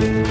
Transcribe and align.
Thank 0.00 0.28
you. 0.28 0.29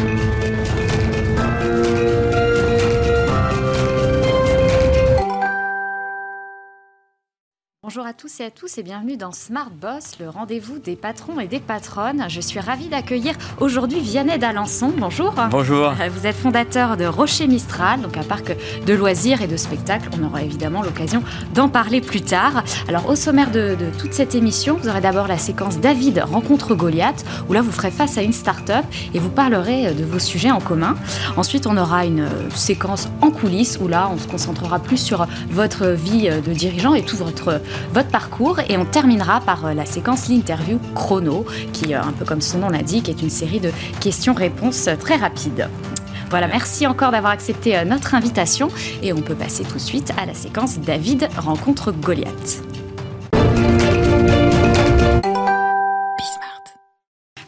Bonjour 7.91 8.05
à 8.05 8.13
tous 8.13 8.39
et 8.39 8.45
à 8.45 8.51
tous 8.51 8.77
et 8.77 8.83
bienvenue 8.83 9.17
dans 9.17 9.31
Smart 9.31 9.71
Boss, 9.71 10.19
le 10.19 10.29
rendez-vous 10.29 10.77
des 10.77 10.95
patrons 10.95 11.39
et 11.39 11.47
des 11.47 11.59
patronnes. 11.59 12.23
Je 12.27 12.39
suis 12.39 12.59
ravie 12.59 12.87
d'accueillir 12.87 13.33
aujourd'hui 13.59 13.99
Vianney 13.99 14.37
d'Alençon. 14.37 14.93
Bonjour. 14.95 15.33
Bonjour. 15.49 15.87
Euh, 15.99 16.07
Vous 16.13 16.27
êtes 16.27 16.35
fondateur 16.35 16.97
de 16.97 17.05
Rocher 17.05 17.47
Mistral, 17.47 18.01
donc 18.01 18.15
un 18.15 18.23
parc 18.23 18.55
de 18.85 18.93
loisirs 18.93 19.41
et 19.41 19.47
de 19.47 19.57
spectacles. 19.57 20.07
On 20.21 20.23
aura 20.23 20.43
évidemment 20.43 20.83
l'occasion 20.83 21.23
d'en 21.55 21.67
parler 21.67 21.99
plus 21.99 22.21
tard. 22.21 22.63
Alors 22.87 23.09
au 23.09 23.15
sommaire 23.15 23.49
de, 23.49 23.73
de 23.73 23.89
toute 23.97 24.13
cette 24.13 24.35
émission, 24.35 24.77
vous 24.79 24.87
aurez 24.87 25.01
d'abord 25.01 25.27
la 25.27 25.39
séquence 25.39 25.79
David 25.79 26.19
rencontre 26.19 26.75
Goliath, 26.75 27.25
où 27.49 27.53
là 27.53 27.63
vous 27.63 27.71
ferez 27.71 27.89
face 27.89 28.19
à 28.19 28.21
une 28.21 28.33
start-up 28.33 28.85
et 29.15 29.19
vous 29.19 29.31
parlerez 29.31 29.95
de 29.95 30.05
vos 30.05 30.19
sujets 30.19 30.51
en 30.51 30.61
commun. 30.61 30.93
Ensuite, 31.37 31.65
on 31.65 31.75
aura 31.75 32.05
une 32.05 32.19
euh, 32.19 32.49
séquence 32.51 33.09
en 33.23 33.31
coulisses, 33.31 33.79
où 33.81 33.87
là 33.87 34.11
on 34.13 34.19
se 34.19 34.27
concentrera 34.27 34.77
plus 34.77 34.97
sur 34.97 35.25
votre 35.49 35.87
vie 35.87 36.29
euh, 36.29 36.39
de 36.39 36.53
dirigeant 36.53 36.93
et 36.93 37.01
tout 37.01 37.17
votre 37.17 37.59
votre 37.93 38.09
parcours 38.09 38.59
et 38.67 38.77
on 38.77 38.85
terminera 38.85 39.41
par 39.41 39.65
euh, 39.65 39.73
la 39.73 39.85
séquence 39.85 40.27
l'interview 40.29 40.79
chrono 40.95 41.45
qui, 41.73 41.93
euh, 41.93 42.01
un 42.01 42.11
peu 42.11 42.25
comme 42.25 42.41
son 42.41 42.59
nom 42.59 42.69
l'indique, 42.69 43.09
est 43.09 43.21
une 43.21 43.29
série 43.29 43.59
de 43.59 43.71
questions-réponses 43.99 44.89
très 44.99 45.15
rapides. 45.15 45.69
Voilà, 46.29 46.47
merci 46.47 46.85
encore 46.85 47.11
d'avoir 47.11 47.31
accepté 47.31 47.77
euh, 47.77 47.85
notre 47.85 48.13
invitation 48.13 48.69
et 49.01 49.13
on 49.13 49.21
peut 49.21 49.35
passer 49.35 49.63
tout 49.63 49.75
de 49.75 49.79
suite 49.79 50.13
à 50.17 50.25
la 50.25 50.33
séquence 50.33 50.79
David 50.79 51.27
rencontre 51.37 51.91
Goliath. 51.91 52.68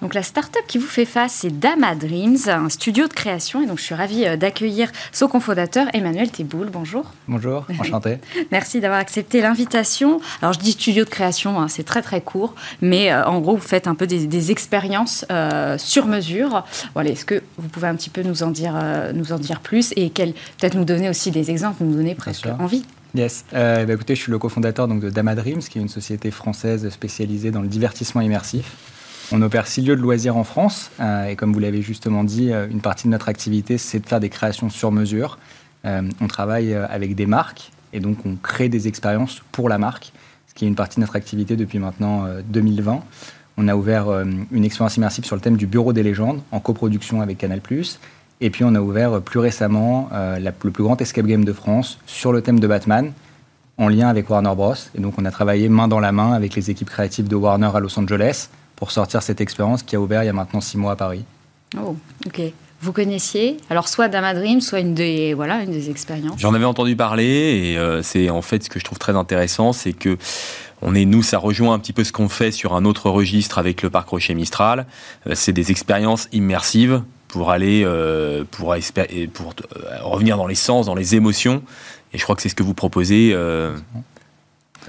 Donc 0.01 0.13
la 0.15 0.23
start-up 0.23 0.63
qui 0.67 0.79
vous 0.79 0.87
fait 0.87 1.05
face, 1.05 1.33
c'est 1.41 1.59
Dama 1.59 1.95
Dreams, 1.95 2.37
un 2.47 2.69
studio 2.69 3.07
de 3.07 3.13
création. 3.13 3.61
Et 3.61 3.67
donc 3.67 3.77
je 3.77 3.83
suis 3.83 3.95
ravie 3.95 4.25
euh, 4.25 4.35
d'accueillir 4.35 4.91
son 5.11 5.27
cofondateur 5.27 5.87
Emmanuel 5.93 6.31
Teboul. 6.31 6.69
Bonjour. 6.71 7.13
Bonjour, 7.27 7.65
enchanté. 7.79 8.17
Merci 8.51 8.79
d'avoir 8.79 8.99
accepté 8.99 9.41
l'invitation. 9.41 10.19
Alors 10.41 10.53
je 10.53 10.59
dis 10.59 10.71
studio 10.71 11.03
de 11.03 11.09
création, 11.09 11.59
hein, 11.59 11.67
c'est 11.67 11.83
très 11.83 12.01
très 12.01 12.21
court, 12.21 12.55
mais 12.81 13.11
euh, 13.11 13.25
en 13.25 13.39
gros 13.39 13.55
vous 13.55 13.61
faites 13.61 13.87
un 13.87 13.95
peu 13.95 14.07
des, 14.07 14.25
des 14.25 14.51
expériences 14.51 15.25
euh, 15.31 15.77
sur 15.77 16.07
mesure. 16.07 16.65
Voilà, 16.93 17.11
est-ce 17.11 17.25
que 17.25 17.41
vous 17.57 17.67
pouvez 17.67 17.87
un 17.87 17.95
petit 17.95 18.09
peu 18.09 18.23
nous 18.23 18.43
en 18.43 18.49
dire, 18.49 18.73
euh, 18.81 19.11
nous 19.13 19.31
en 19.33 19.37
dire 19.37 19.59
plus 19.59 19.93
et 19.95 20.09
peut-être 20.09 20.75
nous 20.75 20.85
donner 20.85 21.09
aussi 21.09 21.31
des 21.31 21.51
exemples, 21.51 21.83
nous 21.83 21.95
donner 21.95 22.15
presque 22.15 22.47
envie? 22.59 22.83
Yes. 23.13 23.45
Euh, 23.53 23.85
bah, 23.85 23.93
écoutez, 23.93 24.15
je 24.15 24.21
suis 24.21 24.31
le 24.31 24.39
cofondateur 24.39 24.87
donc, 24.87 25.01
de 25.01 25.09
Dama 25.09 25.35
Dreams, 25.35 25.59
qui 25.59 25.77
est 25.77 25.81
une 25.81 25.89
société 25.89 26.31
française 26.31 26.89
spécialisée 26.89 27.51
dans 27.51 27.61
le 27.61 27.67
divertissement 27.67 28.21
immersif. 28.21 28.75
On 29.33 29.41
opère 29.41 29.67
six 29.67 29.81
lieux 29.81 29.95
de 29.95 30.01
loisirs 30.01 30.35
en 30.37 30.43
France. 30.43 30.91
euh, 30.99 31.25
et 31.27 31.35
comme 31.35 31.53
vous 31.53 31.59
l'avez 31.59 31.81
justement 31.81 32.23
dit, 32.23 32.51
euh, 32.51 32.67
une 32.69 32.81
partie 32.81 33.07
de 33.07 33.11
notre 33.11 33.29
activité, 33.29 33.77
c'est 33.77 33.99
de 33.99 34.05
faire 34.07 34.19
des 34.19 34.29
créations 34.29 34.69
sur 34.69 34.91
mesure. 34.91 35.37
Euh, 35.85 36.01
on 36.19 36.27
travaille 36.27 36.73
avec 36.73 37.15
des 37.15 37.25
marques 37.25 37.71
et 37.93 37.99
donc 37.99 38.17
on 38.25 38.35
crée 38.35 38.69
des 38.69 38.87
expériences 38.87 39.41
pour 39.51 39.69
la 39.69 39.77
marque, 39.77 40.11
ce 40.47 40.53
qui 40.53 40.65
est 40.65 40.67
une 40.67 40.75
partie 40.75 40.97
de 40.97 41.01
notre 41.01 41.15
activité 41.15 41.55
depuis 41.55 41.79
maintenant 41.79 42.25
euh, 42.25 42.41
2020. 42.45 43.01
On 43.57 43.67
a 43.67 43.75
ouvert 43.75 44.07
une 44.51 44.63
expérience 44.63 44.95
immersive 44.97 45.25
sur 45.25 45.35
le 45.35 45.41
thème 45.41 45.57
du 45.57 45.67
Bureau 45.67 45.91
des 45.91 46.03
légendes 46.03 46.41
en 46.51 46.59
coproduction 46.61 47.21
avec 47.21 47.37
Canal+. 47.37 47.59
Et 48.39 48.49
puis 48.49 48.63
on 48.63 48.73
a 48.75 48.79
ouvert 48.81 49.21
plus 49.21 49.39
récemment 49.39 50.07
la- 50.11 50.39
le 50.39 50.51
plus 50.71 50.83
grand 50.83 50.99
escape 51.01 51.25
game 51.27 51.43
de 51.43 51.51
France 51.53 51.99
sur 52.07 52.31
le 52.31 52.41
thème 52.41 52.59
de 52.61 52.65
Batman 52.65 53.11
en 53.77 53.89
lien 53.89 54.07
avec 54.07 54.29
Warner 54.29 54.53
Bros. 54.55 54.73
Et 54.95 55.01
donc 55.01 55.15
on 55.17 55.25
a 55.25 55.31
travaillé 55.31 55.67
main 55.67 55.89
dans 55.89 55.99
la 55.99 56.13
main 56.13 56.31
avec 56.31 56.55
les 56.55 56.71
équipes 56.71 56.89
créatives 56.89 57.27
de 57.27 57.35
Warner 57.35 57.69
à 57.75 57.79
Los 57.81 57.99
Angeles 57.99 58.47
pour 58.81 58.89
sortir 58.89 59.21
cette 59.21 59.41
expérience 59.41 59.83
qui 59.83 59.95
a 59.95 60.01
ouvert 60.01 60.23
il 60.23 60.25
y 60.25 60.29
a 60.29 60.33
maintenant 60.33 60.59
six 60.59 60.75
mois 60.75 60.93
à 60.93 60.95
Paris. 60.95 61.23
Oh, 61.77 61.95
ok. 62.25 62.41
Vous 62.81 62.91
connaissiez 62.91 63.57
alors 63.69 63.87
soit 63.87 64.07
Dama 64.07 64.33
Dreams, 64.33 64.59
soit 64.59 64.79
une 64.79 64.95
des, 64.95 65.35
voilà, 65.35 65.61
une 65.61 65.69
des 65.69 65.91
expériences. 65.91 66.39
J'en 66.39 66.55
avais 66.55 66.65
entendu 66.65 66.95
parler 66.95 67.73
et 67.73 67.77
euh, 67.77 68.01
c'est 68.01 68.31
en 68.31 68.41
fait 68.41 68.63
ce 68.63 68.71
que 68.71 68.79
je 68.79 68.83
trouve 68.83 68.97
très 68.97 69.15
intéressant, 69.15 69.71
c'est 69.71 69.93
que 69.93 70.17
on 70.81 70.95
est 70.95 71.05
nous, 71.05 71.21
ça 71.21 71.37
rejoint 71.37 71.75
un 71.75 71.77
petit 71.79 71.93
peu 71.93 72.03
ce 72.03 72.11
qu'on 72.11 72.27
fait 72.27 72.51
sur 72.51 72.73
un 72.73 72.83
autre 72.85 73.11
registre 73.11 73.59
avec 73.59 73.83
le 73.83 73.91
parc 73.91 74.09
Rocher 74.09 74.33
Mistral. 74.33 74.87
Euh, 75.27 75.33
c'est 75.35 75.53
des 75.53 75.69
expériences 75.69 76.27
immersives 76.31 77.03
pour 77.27 77.51
aller 77.51 77.83
euh, 77.85 78.43
pour, 78.49 78.73
euh, 78.73 79.27
revenir 80.01 80.37
dans 80.37 80.47
les 80.47 80.55
sens, 80.55 80.87
dans 80.87 80.95
les 80.95 81.13
émotions. 81.13 81.61
Et 82.13 82.17
je 82.17 82.23
crois 82.23 82.35
que 82.35 82.41
c'est 82.41 82.49
ce 82.49 82.55
que 82.55 82.63
vous 82.63 82.73
proposez. 82.73 83.35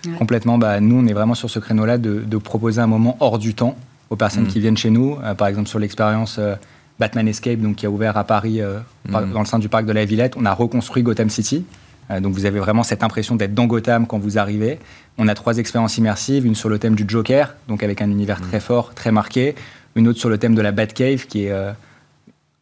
Ouais. 0.07 0.13
Complètement, 0.15 0.59
bah, 0.59 0.81
nous 0.81 0.97
on 0.97 1.07
est 1.07 1.13
vraiment 1.13 1.35
sur 1.35 1.51
ce 1.51 1.59
créneau-là 1.59 1.99
de, 1.99 2.21
de 2.27 2.37
proposer 2.39 2.81
un 2.81 2.87
moment 2.87 3.17
hors 3.21 3.39
du 3.39 3.55
temps 3.55 3.77
aux 4.11 4.17
personnes 4.17 4.45
Mm. 4.45 4.49
qui 4.49 4.61
viennent 4.61 4.77
chez 4.77 4.91
nous. 4.91 5.17
Euh, 5.23 5.35
par 5.35 5.49
exemple 5.49 5.69
sur 5.69 5.79
l'expérience 5.79 6.37
euh, 6.39 6.55
Batman 6.99 7.27
Escape, 7.29 7.59
donc 7.61 7.77
qui 7.77 7.87
a 7.87 7.91
ouvert 7.91 8.17
à 8.17 8.25
Paris 8.25 8.61
euh, 8.61 8.79
par- 9.11 9.23
Mm. 9.23 9.33
dans 9.33 9.41
le 9.41 9.47
sein 9.47 9.59
du 9.59 9.69
parc 9.69 9.87
de 9.87 9.93
la 9.93 10.05
Villette, 10.05 10.35
on 10.37 10.45
a 10.45 10.53
reconstruit 10.53 11.03
Gotham 11.03 11.31
City. 11.31 11.65
Euh, 12.11 12.21
donc 12.21 12.35
vous 12.35 12.45
avez 12.47 12.59
vraiment 12.59 12.83
cette 12.83 13.03
impression 13.05 13.37
d'être 13.37 13.55
dans 13.55 13.67
Gotham 13.67 14.07
quand 14.07 14.19
vous 14.19 14.39
arrivez. 14.39 14.79
On 15.19 15.29
a 15.29 15.35
trois 15.35 15.59
expériences 15.59 15.99
immersives, 15.99 16.45
une 16.47 16.55
sur 16.55 16.69
le 16.69 16.79
thème 16.79 16.95
du 16.95 17.05
Joker, 17.07 17.55
donc 17.69 17.83
avec 17.83 18.03
un 18.03 18.11
univers 18.11 18.41
très 18.41 18.61
fort, 18.61 18.93
très 18.95 19.13
marqué, 19.13 19.55
une 19.95 20.09
autre 20.09 20.19
sur 20.19 20.29
le 20.29 20.37
thème 20.39 20.55
de 20.55 20.63
la 20.63 20.73
Batcave, 20.73 21.27
qui 21.27 21.45
est 21.45 21.51
euh, 21.53 21.71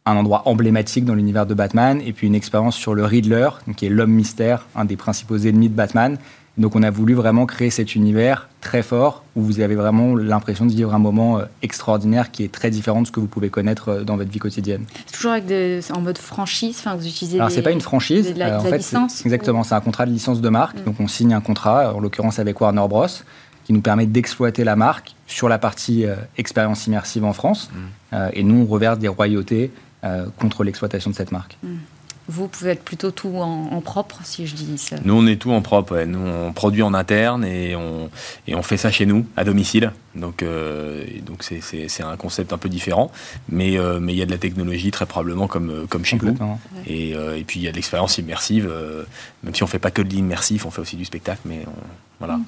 un 0.05 0.15
endroit 0.15 0.43
emblématique 0.45 1.05
dans 1.05 1.13
l'univers 1.15 1.45
de 1.45 1.53
Batman, 1.53 2.01
et 2.05 2.11
puis 2.13 2.27
une 2.27 2.35
expérience 2.35 2.75
sur 2.75 2.93
le 2.95 3.05
Riddler, 3.05 3.49
donc 3.67 3.77
qui 3.77 3.85
est 3.85 3.89
l'homme 3.89 4.11
mystère, 4.11 4.67
un 4.75 4.85
des 4.85 4.95
principaux 4.97 5.37
ennemis 5.37 5.69
de 5.69 5.75
Batman. 5.75 6.17
Donc 6.57 6.75
on 6.75 6.83
a 6.83 6.89
voulu 6.89 7.13
vraiment 7.13 7.45
créer 7.45 7.69
cet 7.69 7.95
univers 7.95 8.49
très 8.59 8.83
fort 8.83 9.23
où 9.35 9.41
vous 9.41 9.61
avez 9.61 9.75
vraiment 9.75 10.15
l'impression 10.15 10.65
de 10.65 10.71
vivre 10.71 10.93
un 10.93 10.99
moment 10.99 11.39
euh, 11.39 11.45
extraordinaire 11.61 12.29
qui 12.29 12.43
est 12.43 12.51
très 12.51 12.69
différent 12.69 13.01
de 13.01 13.07
ce 13.07 13.11
que 13.11 13.21
vous 13.21 13.27
pouvez 13.27 13.49
connaître 13.49 13.89
euh, 13.89 14.03
dans 14.03 14.17
votre 14.17 14.29
vie 14.29 14.39
quotidienne. 14.39 14.83
C'est 15.05 15.13
toujours 15.15 15.31
avec 15.31 15.45
des- 15.45 15.79
en 15.95 16.01
mode 16.01 16.17
franchise, 16.17 16.75
enfin 16.79 16.95
vous 16.95 17.07
utilisez 17.07 17.37
Alors 17.39 17.51
c'est 17.51 17.61
pas 17.61 17.71
une 17.71 17.79
franchise, 17.81 18.33
de 18.33 18.37
la- 18.39 18.55
euh, 18.55 18.59
en 18.59 18.63
de 18.63 18.65
la 18.65 18.69
fait, 18.77 18.81
c'est- 18.83 18.95
licence 18.97 19.25
exactement, 19.25 19.63
c'est 19.63 19.75
un 19.75 19.81
contrat 19.81 20.05
de 20.05 20.11
licence 20.11 20.41
de 20.41 20.49
marque. 20.49 20.79
Mm. 20.79 20.83
Donc 20.83 20.99
on 20.99 21.07
signe 21.07 21.33
un 21.33 21.41
contrat, 21.41 21.95
en 21.95 21.99
l'occurrence 22.01 22.37
avec 22.37 22.59
Warner 22.59 22.85
Bros, 22.89 23.07
qui 23.63 23.71
nous 23.73 23.81
permet 23.81 24.05
d'exploiter 24.05 24.63
la 24.65 24.75
marque 24.75 25.15
sur 25.27 25.47
la 25.47 25.57
partie 25.57 26.05
euh, 26.05 26.15
expérience 26.37 26.85
immersive 26.85 27.23
en 27.23 27.33
France. 27.33 27.69
Mm. 27.73 27.77
Euh, 28.13 28.29
et 28.33 28.43
nous 28.43 28.63
on 28.63 28.65
reverse 28.65 28.99
des 28.99 29.07
royautés 29.07 29.71
euh, 30.03 30.25
contre 30.37 30.63
l'exploitation 30.65 31.11
de 31.11 31.15
cette 31.15 31.31
marque. 31.31 31.57
Vous 32.31 32.47
pouvez 32.47 32.71
être 32.71 32.83
plutôt 32.83 33.11
tout 33.11 33.33
en, 33.35 33.67
en 33.71 33.81
propre, 33.81 34.19
si 34.23 34.47
je 34.47 34.55
dis 34.55 34.77
ça. 34.77 34.95
Nous, 35.03 35.13
on 35.13 35.27
est 35.27 35.35
tout 35.35 35.51
en 35.51 35.61
propre. 35.61 35.93
ouais. 35.95 36.05
Nous, 36.05 36.19
on 36.19 36.53
produit 36.53 36.81
en 36.81 36.93
interne 36.93 37.43
et 37.43 37.75
on, 37.75 38.09
et 38.47 38.55
on 38.55 38.63
fait 38.63 38.77
ça 38.77 38.89
chez 38.89 39.05
nous, 39.05 39.25
à 39.35 39.43
domicile. 39.43 39.91
Donc, 40.15 40.43
euh, 40.43 41.03
donc 41.25 41.43
c'est, 41.43 41.61
c'est- 41.61 41.87
c'est 41.89 42.03
un 42.03 42.15
concept 42.17 42.53
un 42.53 42.57
peu 42.57 42.69
différent. 42.69 43.11
Mais 43.49 43.77
euh, 43.77 43.99
mais 43.99 44.13
il 44.13 44.17
y 44.17 44.21
a 44.21 44.25
de 44.25 44.31
la 44.31 44.37
technologie, 44.37 44.91
très 44.91 45.05
probablement, 45.05 45.47
comme, 45.47 45.69
euh, 45.69 45.85
comme 45.89 46.05
chez 46.05 46.17
vous. 46.17 46.35
Et, 46.87 47.15
euh, 47.15 47.37
et 47.37 47.43
puis, 47.43 47.59
il 47.59 47.63
y 47.63 47.67
a 47.67 47.71
de 47.71 47.75
l'expérience 47.75 48.17
immersive. 48.17 48.67
euh, 48.71 49.03
même 49.43 49.53
si 49.55 49.63
on 49.63 49.67
fait 49.67 49.79
pas 49.79 49.91
que 49.91 50.01
de 50.01 50.09
l'immersif, 50.09 50.65
on 50.65 50.71
fait 50.71 50.81
aussi 50.81 50.95
du 50.95 51.05
spectacle. 51.05 51.41
Mais 51.45 51.59
on- 51.67 51.71
voilà. 52.19 52.39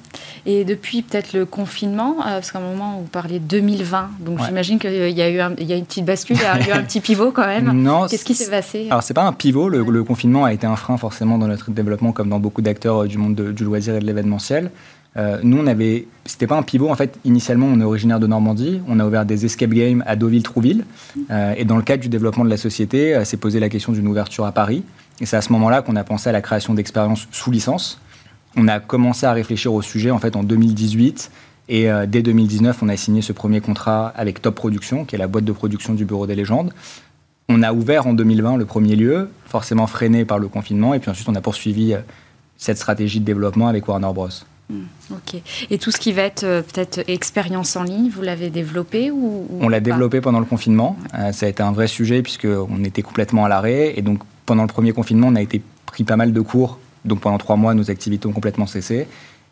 Et 0.46 0.64
depuis 0.64 1.02
peut-être 1.02 1.32
le 1.32 1.46
confinement, 1.46 2.18
euh, 2.20 2.34
parce 2.34 2.52
qu'à 2.52 2.60
un 2.60 2.62
moment 2.62 2.98
vous 3.00 3.08
parliez 3.08 3.40
de 3.40 3.44
2020, 3.44 4.10
donc 4.20 4.38
Ouais. 4.38 4.44
j'imagine 4.46 4.78
qu'il 4.78 5.10
y 5.10 5.20
a 5.22 5.28
eu 5.28 5.40
un- 5.40 5.56
il 5.58 5.66
y 5.66 5.72
a 5.72 5.76
une 5.76 5.84
petite 5.84 6.04
bascule, 6.04 6.36
il 6.36 6.42
y 6.42 6.46
a 6.46 6.68
eu 6.68 6.70
un 6.70 6.82
petit 6.84 7.00
pivot 7.00 7.32
quand 7.32 7.44
même. 7.46 7.72
Non, 7.82 8.06
Qu'est-ce 8.06 8.24
qui 8.24 8.36
s'est 8.36 8.50
passé? 8.50 8.86
Alors 8.88 9.02
c'est 9.02 9.14
pas 9.14 9.24
un 9.24 9.32
pivot, 9.32 9.68
le, 9.74 10.04
confinement 10.04 10.44
a 10.44 10.52
été 10.52 10.66
un 10.66 10.76
frein 10.76 10.96
forcément 10.96 11.38
dans 11.38 11.46
notre 11.48 11.70
développement 11.70 12.12
comme 12.12 12.28
dans 12.28 12.40
beaucoup 12.40 12.62
d'acteurs 12.62 13.02
euh, 13.04 13.06
du 13.06 13.18
monde 13.18 13.34
de- 13.34 13.52
du 13.52 13.64
loisir 13.64 13.94
et 13.96 14.00
de 14.00 14.06
l'événementiel. 14.06 14.70
Euh, 15.16 15.38
nous 15.44 15.58
on 15.58 15.66
avait, 15.68 16.06
c'était 16.24 16.46
pas 16.48 16.56
un 16.56 16.62
pivot 16.62 16.88
en 16.90 16.96
fait. 16.96 17.18
Initialement 17.24 17.66
on 17.66 17.80
est 17.80 17.84
originaire 17.84 18.18
de 18.18 18.26
Normandie, 18.26 18.80
on 18.88 18.98
a 18.98 19.06
ouvert 19.06 19.24
des 19.24 19.44
escape 19.44 19.70
games 19.70 20.02
à 20.06 20.16
Deauville-Trouville 20.16 20.84
Euh, 21.30 21.54
et 21.56 21.64
dans 21.64 21.76
le 21.76 21.82
cadre 21.82 22.02
du 22.02 22.08
développement 22.08 22.44
de 22.44 22.50
la 22.50 22.56
société, 22.56 23.14
euh, 23.14 23.24
s'est 23.24 23.36
posé 23.36 23.60
la 23.60 23.68
question 23.68 23.92
d'une 23.92 24.08
ouverture 24.08 24.44
à 24.44 24.52
Paris 24.52 24.82
et 25.20 25.26
c'est 25.26 25.36
à 25.36 25.40
ce 25.40 25.52
moment-là 25.52 25.82
qu'on 25.82 25.94
a 25.96 26.02
pensé 26.04 26.28
à 26.28 26.32
la 26.32 26.40
création 26.40 26.74
d'expériences 26.74 27.28
sous 27.30 27.52
licence. 27.52 28.00
On 28.56 28.66
a 28.66 28.80
commencé 28.80 29.24
à 29.26 29.32
réfléchir 29.32 29.72
au 29.72 29.82
sujet 29.82 30.10
en 30.10 30.18
fait 30.18 30.34
en 30.36 30.42
2018 30.42 31.30
et 31.68 31.86
dès 32.08 32.22
2019 32.22 32.82
on 32.82 32.88
a 32.88 32.96
signé 32.96 33.22
ce 33.22 33.32
premier 33.32 33.60
contrat 33.60 34.08
avec 34.16 34.42
Top 34.42 34.54
Production 34.54 35.04
qui 35.04 35.14
est 35.14 35.18
la 35.18 35.28
boîte 35.28 35.44
de 35.44 35.52
production 35.52 35.94
du 35.94 36.04
Bureau 36.04 36.26
des 36.26 36.34
légendes. 36.34 36.72
On 37.48 37.62
a 37.62 37.72
ouvert 37.72 38.06
en 38.06 38.14
2020 38.14 38.56
le 38.56 38.64
premier 38.64 38.96
lieu, 38.96 39.30
forcément 39.46 39.86
freiné 39.86 40.24
par 40.24 40.38
le 40.38 40.48
confinement, 40.48 40.94
et 40.94 40.98
puis 40.98 41.10
ensuite 41.10 41.28
on 41.28 41.34
a 41.34 41.40
poursuivi 41.40 41.92
euh, 41.92 41.98
cette 42.56 42.78
stratégie 42.78 43.20
de 43.20 43.24
développement 43.24 43.68
avec 43.68 43.86
Warner 43.86 44.12
Bros. 44.14 44.28
Ok. 45.10 45.40
Et 45.70 45.78
tout 45.78 45.90
ce 45.90 45.98
qui 45.98 46.12
va 46.12 46.22
être 46.22 46.44
euh, 46.44 46.62
peut-être 46.62 47.04
expérience 47.06 47.76
en 47.76 47.82
ligne, 47.82 48.08
vous 48.08 48.22
l'avez 48.22 48.48
développé 48.48 49.10
ou, 49.10 49.46
ou 49.50 49.58
On 49.60 49.68
l'a 49.68 49.80
développé 49.80 50.20
pendant 50.20 50.40
le 50.40 50.46
confinement. 50.46 50.96
Euh, 51.14 51.32
ça 51.32 51.46
a 51.46 51.48
été 51.50 51.62
un 51.62 51.72
vrai 51.72 51.86
sujet 51.86 52.22
puisqu'on 52.22 52.82
était 52.82 53.02
complètement 53.02 53.44
à 53.44 53.48
l'arrêt. 53.48 53.92
Et 53.96 54.02
donc 54.02 54.20
pendant 54.46 54.62
le 54.62 54.68
premier 54.68 54.92
confinement, 54.92 55.28
on 55.28 55.34
a 55.34 55.42
été 55.42 55.62
pris 55.84 56.04
pas 56.04 56.16
mal 56.16 56.32
de 56.32 56.40
cours. 56.40 56.78
Donc 57.04 57.20
pendant 57.20 57.36
trois 57.36 57.56
mois, 57.56 57.74
nos 57.74 57.90
activités 57.90 58.26
ont 58.26 58.32
complètement 58.32 58.66
cessé. 58.66 59.06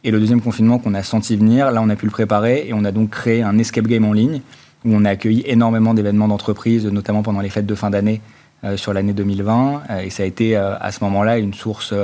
Et 0.04 0.10
le 0.10 0.18
deuxième 0.18 0.40
confinement 0.40 0.78
qu'on 0.78 0.94
a 0.94 1.02
senti 1.02 1.36
venir, 1.36 1.70
là, 1.70 1.82
on 1.82 1.90
a 1.90 1.96
pu 1.96 2.06
le 2.06 2.10
préparer 2.10 2.66
et 2.66 2.72
on 2.72 2.84
a 2.84 2.90
donc 2.90 3.10
créé 3.10 3.42
un 3.42 3.58
escape 3.58 3.86
game 3.86 4.04
en 4.04 4.12
ligne 4.12 4.40
où 4.84 4.90
on 4.94 5.04
a 5.04 5.10
accueilli 5.10 5.42
énormément 5.46 5.94
d'événements 5.94 6.28
d'entreprise, 6.28 6.86
notamment 6.86 7.22
pendant 7.22 7.40
les 7.40 7.50
fêtes 7.50 7.66
de 7.66 7.74
fin 7.74 7.90
d'année 7.90 8.20
euh, 8.64 8.76
sur 8.76 8.92
l'année 8.92 9.12
2020. 9.12 9.82
Euh, 9.90 10.00
et 10.00 10.10
ça 10.10 10.22
a 10.22 10.26
été 10.26 10.56
euh, 10.56 10.76
à 10.78 10.92
ce 10.92 11.02
moment-là 11.04 11.38
une 11.38 11.54
source 11.54 11.94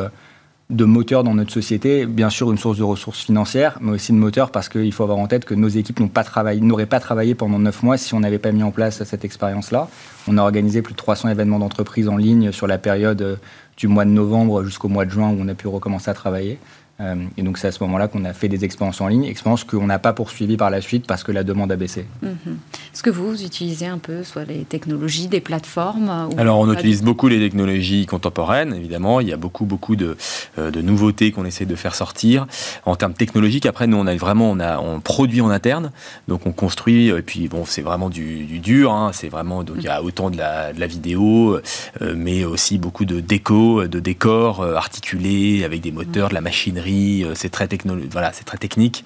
de 0.70 0.84
moteur 0.84 1.24
dans 1.24 1.34
notre 1.34 1.52
société. 1.52 2.04
Bien 2.04 2.30
sûr, 2.30 2.50
une 2.50 2.58
source 2.58 2.78
de 2.78 2.82
ressources 2.82 3.24
financières, 3.24 3.78
mais 3.80 3.92
aussi 3.92 4.12
de 4.12 4.18
moteur 4.18 4.50
parce 4.50 4.68
qu'il 4.68 4.92
faut 4.92 5.02
avoir 5.02 5.18
en 5.18 5.26
tête 5.26 5.44
que 5.44 5.54
nos 5.54 5.68
équipes 5.68 6.12
pas 6.12 6.24
n'auraient 6.60 6.86
pas 6.86 7.00
travaillé 7.00 7.34
pendant 7.34 7.58
neuf 7.58 7.82
mois 7.82 7.96
si 7.96 8.12
on 8.14 8.20
n'avait 8.20 8.38
pas 8.38 8.52
mis 8.52 8.62
en 8.62 8.70
place 8.70 9.02
cette 9.04 9.24
expérience-là. 9.24 9.88
On 10.26 10.36
a 10.36 10.42
organisé 10.42 10.82
plus 10.82 10.92
de 10.92 10.98
300 10.98 11.30
événements 11.30 11.58
d'entreprise 11.58 12.08
en 12.08 12.16
ligne 12.16 12.52
sur 12.52 12.66
la 12.66 12.76
période 12.76 13.38
du 13.78 13.86
mois 13.86 14.04
de 14.04 14.10
novembre 14.10 14.64
jusqu'au 14.64 14.88
mois 14.88 15.04
de 15.04 15.10
juin 15.10 15.30
où 15.30 15.38
on 15.40 15.48
a 15.48 15.54
pu 15.54 15.68
recommencer 15.68 16.10
à 16.10 16.14
travailler. 16.14 16.58
Euh, 17.00 17.14
et 17.36 17.42
donc 17.42 17.58
c'est 17.58 17.68
à 17.68 17.72
ce 17.72 17.82
moment-là 17.84 18.08
qu'on 18.08 18.24
a 18.24 18.32
fait 18.32 18.48
des 18.48 18.64
expériences 18.64 19.00
en 19.00 19.06
ligne, 19.06 19.24
expériences 19.24 19.62
qu'on 19.62 19.86
n'a 19.86 20.00
pas 20.00 20.12
poursuivies 20.12 20.56
par 20.56 20.70
la 20.70 20.80
suite 20.80 21.06
parce 21.06 21.22
que 21.22 21.30
la 21.30 21.44
demande 21.44 21.70
a 21.70 21.76
baissé. 21.76 22.06
Mhm. 22.22 22.58
Est-ce 22.92 23.04
que 23.04 23.10
vous 23.10 23.44
utilisez 23.44 23.86
un 23.86 23.98
peu 23.98 24.24
soit 24.24 24.44
les 24.44 24.64
technologies, 24.64 25.28
des 25.28 25.40
plateformes 25.40 26.28
Alors 26.36 26.58
on 26.58 26.72
utilise 26.72 27.02
beaucoup 27.02 27.28
les 27.28 27.38
technologies 27.38 28.06
contemporaines, 28.06 28.74
évidemment. 28.74 29.20
Il 29.20 29.28
y 29.28 29.32
a 29.32 29.36
beaucoup 29.36 29.64
beaucoup 29.64 29.94
de, 29.94 30.16
euh, 30.58 30.72
de 30.72 30.80
nouveautés 30.80 31.30
qu'on 31.30 31.44
essaie 31.44 31.66
de 31.66 31.76
faire 31.76 31.94
sortir. 31.94 32.46
En 32.84 32.96
termes 32.96 33.14
technologiques, 33.14 33.66
après 33.66 33.86
nous 33.86 33.96
on 33.96 34.06
a 34.08 34.16
vraiment 34.16 34.50
on 34.50 34.58
a 34.58 34.80
on 34.80 34.98
produit 35.00 35.40
en 35.40 35.50
interne, 35.50 35.92
donc 36.26 36.46
on 36.46 36.52
construit. 36.52 37.10
Et 37.10 37.22
puis 37.22 37.46
bon 37.46 37.64
c'est 37.64 37.82
vraiment 37.82 38.10
du, 38.10 38.44
du 38.44 38.58
dur, 38.58 38.92
hein. 38.92 39.12
c'est 39.12 39.28
vraiment 39.28 39.62
donc 39.62 39.76
il 39.78 39.84
y 39.84 39.88
a 39.88 40.02
autant 40.02 40.30
de 40.30 40.36
la, 40.36 40.72
de 40.72 40.80
la 40.80 40.88
vidéo, 40.88 41.60
euh, 42.02 42.14
mais 42.16 42.44
aussi 42.44 42.78
beaucoup 42.78 43.04
de 43.04 43.20
déco, 43.20 43.86
de 43.86 44.00
décors 44.00 44.64
articulés 44.64 45.62
avec 45.64 45.80
des 45.80 45.92
moteurs, 45.92 46.30
de 46.30 46.34
la 46.34 46.40
machinerie 46.40 46.87
euh, 46.90 47.34
c'est 47.34 47.48
très, 47.48 47.68
voilà, 48.10 48.30
très 48.30 48.58
technique. 48.58 49.04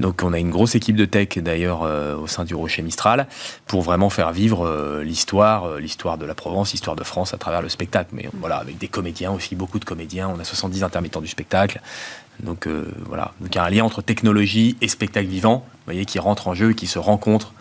Donc 0.00 0.22
on 0.22 0.32
a 0.32 0.38
une 0.38 0.50
grosse 0.50 0.74
équipe 0.74 0.96
de 0.96 1.04
tech 1.04 1.38
d'ailleurs 1.38 1.82
euh, 1.82 2.16
au 2.16 2.26
sein 2.26 2.44
du 2.44 2.54
Rocher 2.54 2.82
Mistral 2.82 3.26
pour 3.66 3.82
vraiment 3.82 4.10
faire 4.10 4.32
vivre 4.32 4.66
euh, 4.66 5.02
l'histoire, 5.02 5.78
l'histoire 5.78 6.18
de 6.18 6.26
la 6.26 6.34
Provence, 6.34 6.72
l'histoire 6.72 6.96
de 6.96 7.04
France 7.04 7.34
à 7.34 7.38
travers 7.38 7.62
le 7.62 7.68
spectacle. 7.68 8.10
Mais 8.12 8.28
voilà, 8.34 8.56
avec 8.56 8.78
des 8.78 8.88
comédiens 8.88 9.32
aussi, 9.32 9.54
beaucoup 9.54 9.78
de 9.78 9.84
comédiens. 9.84 10.30
On 10.34 10.38
a 10.38 10.44
70 10.44 10.82
intermittents 10.82 11.20
du 11.20 11.28
spectacle. 11.28 11.80
Donc 12.42 12.66
voilà, 13.06 13.32
donc 13.40 13.54
il 13.54 13.58
y 13.58 13.60
a 13.60 13.64
un 13.64 13.70
lien 13.70 13.84
entre 13.84 14.02
technologie 14.02 14.76
et 14.80 14.88
spectacle 14.88 15.28
vivant, 15.28 15.64
vous 15.68 15.84
voyez, 15.84 16.04
qui 16.04 16.18
rentre 16.18 16.48
en 16.48 16.54
jeu 16.54 16.72
et 16.72 16.74
qui 16.74 16.88
se 16.88 16.98
rencontrent 16.98 17.52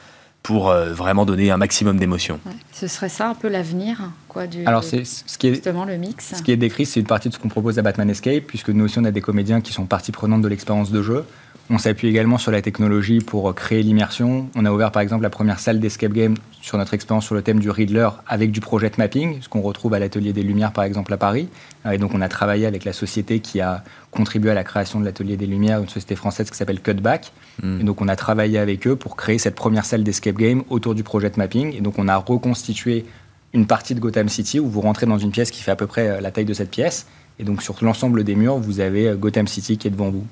pour 0.43 0.69
euh, 0.69 0.93
vraiment 0.93 1.25
donner 1.25 1.51
un 1.51 1.57
maximum 1.57 1.97
d'émotion. 1.97 2.39
Ce 2.73 2.87
serait 2.87 3.09
ça 3.09 3.29
un 3.29 3.33
peu 3.33 3.47
l'avenir 3.47 4.11
quoi, 4.27 4.45
du, 4.45 4.65
Alors 4.65 4.83
c'est 4.83 5.05
ce 5.05 5.37
qui 5.37 5.47
est 5.47 5.53
justement 5.53 5.85
le 5.85 5.97
mix. 5.97 6.35
Ce 6.35 6.43
qui 6.43 6.51
est 6.51 6.57
décrit, 6.57 6.85
c'est 6.85 6.99
une 6.99 7.05
partie 7.05 7.29
de 7.29 7.33
ce 7.33 7.39
qu'on 7.39 7.47
propose 7.47 7.79
à 7.79 7.81
Batman 7.81 8.09
Escape, 8.09 8.43
puisque 8.45 8.69
nous 8.69 8.83
aussi 8.83 8.99
on 8.99 9.05
a 9.05 9.11
des 9.11 9.21
comédiens 9.21 9.61
qui 9.61 9.71
sont 9.71 9.85
partie 9.85 10.11
prenante 10.11 10.41
de 10.41 10.47
l'expérience 10.49 10.91
de 10.91 11.01
jeu. 11.01 11.25
On 11.69 11.77
s'appuie 11.77 12.09
également 12.09 12.37
sur 12.37 12.51
la 12.51 12.61
technologie 12.61 13.19
pour 13.19 13.55
créer 13.55 13.83
l'immersion. 13.83 14.49
On 14.55 14.65
a 14.65 14.71
ouvert 14.71 14.91
par 14.91 15.01
exemple 15.01 15.23
la 15.23 15.29
première 15.29 15.59
salle 15.59 15.79
d'escape 15.79 16.11
game 16.11 16.35
sur 16.63 16.77
notre 16.77 16.93
expérience 16.93 17.25
sur 17.25 17.35
le 17.35 17.41
thème 17.41 17.59
du 17.59 17.69
Riddler 17.69 18.07
avec 18.25 18.51
du 18.51 18.61
project 18.61 18.97
mapping, 18.97 19.41
ce 19.41 19.49
qu'on 19.49 19.61
retrouve 19.61 19.93
à 19.95 19.99
l'Atelier 19.99 20.31
des 20.31 20.43
Lumières 20.43 20.71
par 20.71 20.85
exemple 20.85 21.13
à 21.13 21.17
Paris. 21.17 21.49
Et 21.91 21.97
donc 21.97 22.13
on 22.13 22.21
a 22.21 22.29
travaillé 22.29 22.65
avec 22.65 22.85
la 22.85 22.93
société 22.93 23.41
qui 23.41 23.59
a 23.59 23.83
contribué 24.11 24.49
à 24.49 24.53
la 24.53 24.63
création 24.63 25.01
de 25.01 25.05
l'Atelier 25.05 25.35
des 25.35 25.45
Lumières, 25.45 25.81
une 25.81 25.89
société 25.89 26.15
française 26.15 26.49
qui 26.49 26.55
s'appelle 26.55 26.79
Cutback. 26.79 27.33
Hmm. 27.61 27.81
Et 27.81 27.83
donc 27.83 27.99
on 27.99 28.07
a 28.07 28.15
travaillé 28.15 28.59
avec 28.59 28.87
eux 28.87 28.95
pour 28.95 29.17
créer 29.17 29.39
cette 29.39 29.55
première 29.55 29.83
salle 29.83 30.05
d'escape 30.05 30.37
game 30.37 30.63
autour 30.69 30.95
du 30.95 31.03
project 31.03 31.35
mapping. 31.35 31.75
Et 31.75 31.81
donc 31.81 31.99
on 31.99 32.07
a 32.07 32.15
reconstitué 32.15 33.03
une 33.51 33.67
partie 33.67 33.93
de 33.93 33.99
Gotham 33.99 34.29
City 34.29 34.61
où 34.61 34.69
vous 34.69 34.79
rentrez 34.79 35.05
dans 35.05 35.17
une 35.17 35.31
pièce 35.31 35.51
qui 35.51 35.61
fait 35.61 35.71
à 35.71 35.75
peu 35.75 35.85
près 35.85 36.07
euh, 36.07 36.21
la 36.21 36.31
taille 36.31 36.45
de 36.45 36.53
cette 36.53 36.71
pièce. 36.71 37.07
Et 37.39 37.43
donc 37.43 37.61
sur 37.61 37.75
l'ensemble 37.81 38.23
des 38.23 38.35
murs, 38.35 38.55
vous 38.55 38.79
avez 38.79 39.09
euh, 39.09 39.15
Gotham 39.17 39.47
City 39.47 39.77
qui 39.77 39.89
est 39.89 39.91
devant 39.91 40.11
vous. 40.11 40.25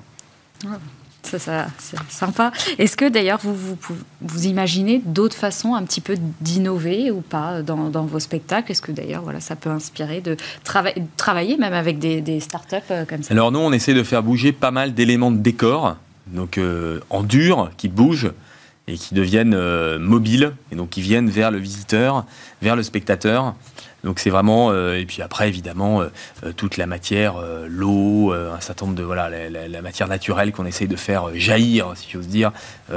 Ça, 1.22 1.38
ça 1.38 1.66
c'est 1.78 1.96
sympa. 2.08 2.52
Est-ce 2.78 2.96
que 2.96 3.08
d'ailleurs 3.08 3.38
vous, 3.42 3.54
vous, 4.20 4.46
imaginez 4.46 5.00
d'autres 5.04 5.36
façons 5.36 5.74
un 5.74 5.82
petit 5.84 6.00
peu 6.00 6.16
d'innover 6.40 7.10
ou 7.10 7.20
pas 7.20 7.62
dans, 7.62 7.76
vos 8.04 8.20
spectacles? 8.20 8.72
Est-ce 8.72 8.82
que 8.82 8.92
d'ailleurs 8.92 9.22
voilà, 9.22 9.40
ça 9.40 9.56
peut 9.56 9.70
inspirer 9.70 10.20
de 10.20 10.36
travailler 11.16 11.56
même 11.56 11.74
avec 11.74 11.98
des, 11.98 12.20
des 12.20 12.40
startups 12.40 12.76
euh, 12.90 13.04
comme 13.04 13.22
ça? 13.22 13.32
Alors 13.32 13.52
nous, 13.52 13.60
on 13.60 13.72
essaie 13.72 13.94
de 13.94 14.02
faire 14.02 14.22
bouger 14.22 14.52
pas 14.52 14.70
mal 14.70 14.94
d'éléments 14.94 15.30
de 15.30 15.38
décor, 15.38 15.96
donc 16.26 16.58
euh, 16.58 17.00
en 17.10 17.22
dur, 17.22 17.70
qui 17.76 17.88
bougent 17.88 18.32
et 18.88 18.94
qui 18.94 19.14
deviennent 19.14 19.54
euh, 19.54 19.98
mobiles, 19.98 20.52
et 20.72 20.76
donc 20.76 20.90
qui 20.90 21.02
viennent 21.02 21.30
vers 21.30 21.50
le 21.50 21.58
visiteur, 21.58 22.24
vers 22.60 22.74
le 22.74 22.82
spectateur. 22.82 23.54
Donc 24.04 24.18
c'est 24.18 24.30
vraiment 24.30 24.70
euh, 24.70 24.98
et 24.98 25.06
puis 25.06 25.22
après 25.22 25.48
évidemment 25.48 26.00
euh, 26.00 26.08
euh, 26.44 26.52
toute 26.52 26.76
la 26.76 26.86
matière, 26.86 27.34
l'eau, 27.68 28.32
un 28.32 28.60
certain 28.60 28.86
nombre 28.86 28.98
de 28.98 29.02
voilà 29.02 29.30
la, 29.30 29.82
matière 29.82 30.08
naturelle 30.08 30.52
qu'on 30.52 30.66
essaye 30.66 30.88
de 30.88 30.96
faire 30.96 31.34
jaillir 31.34 31.92
si 31.96 32.08
j'ose 32.10 32.28
dire 32.28 32.52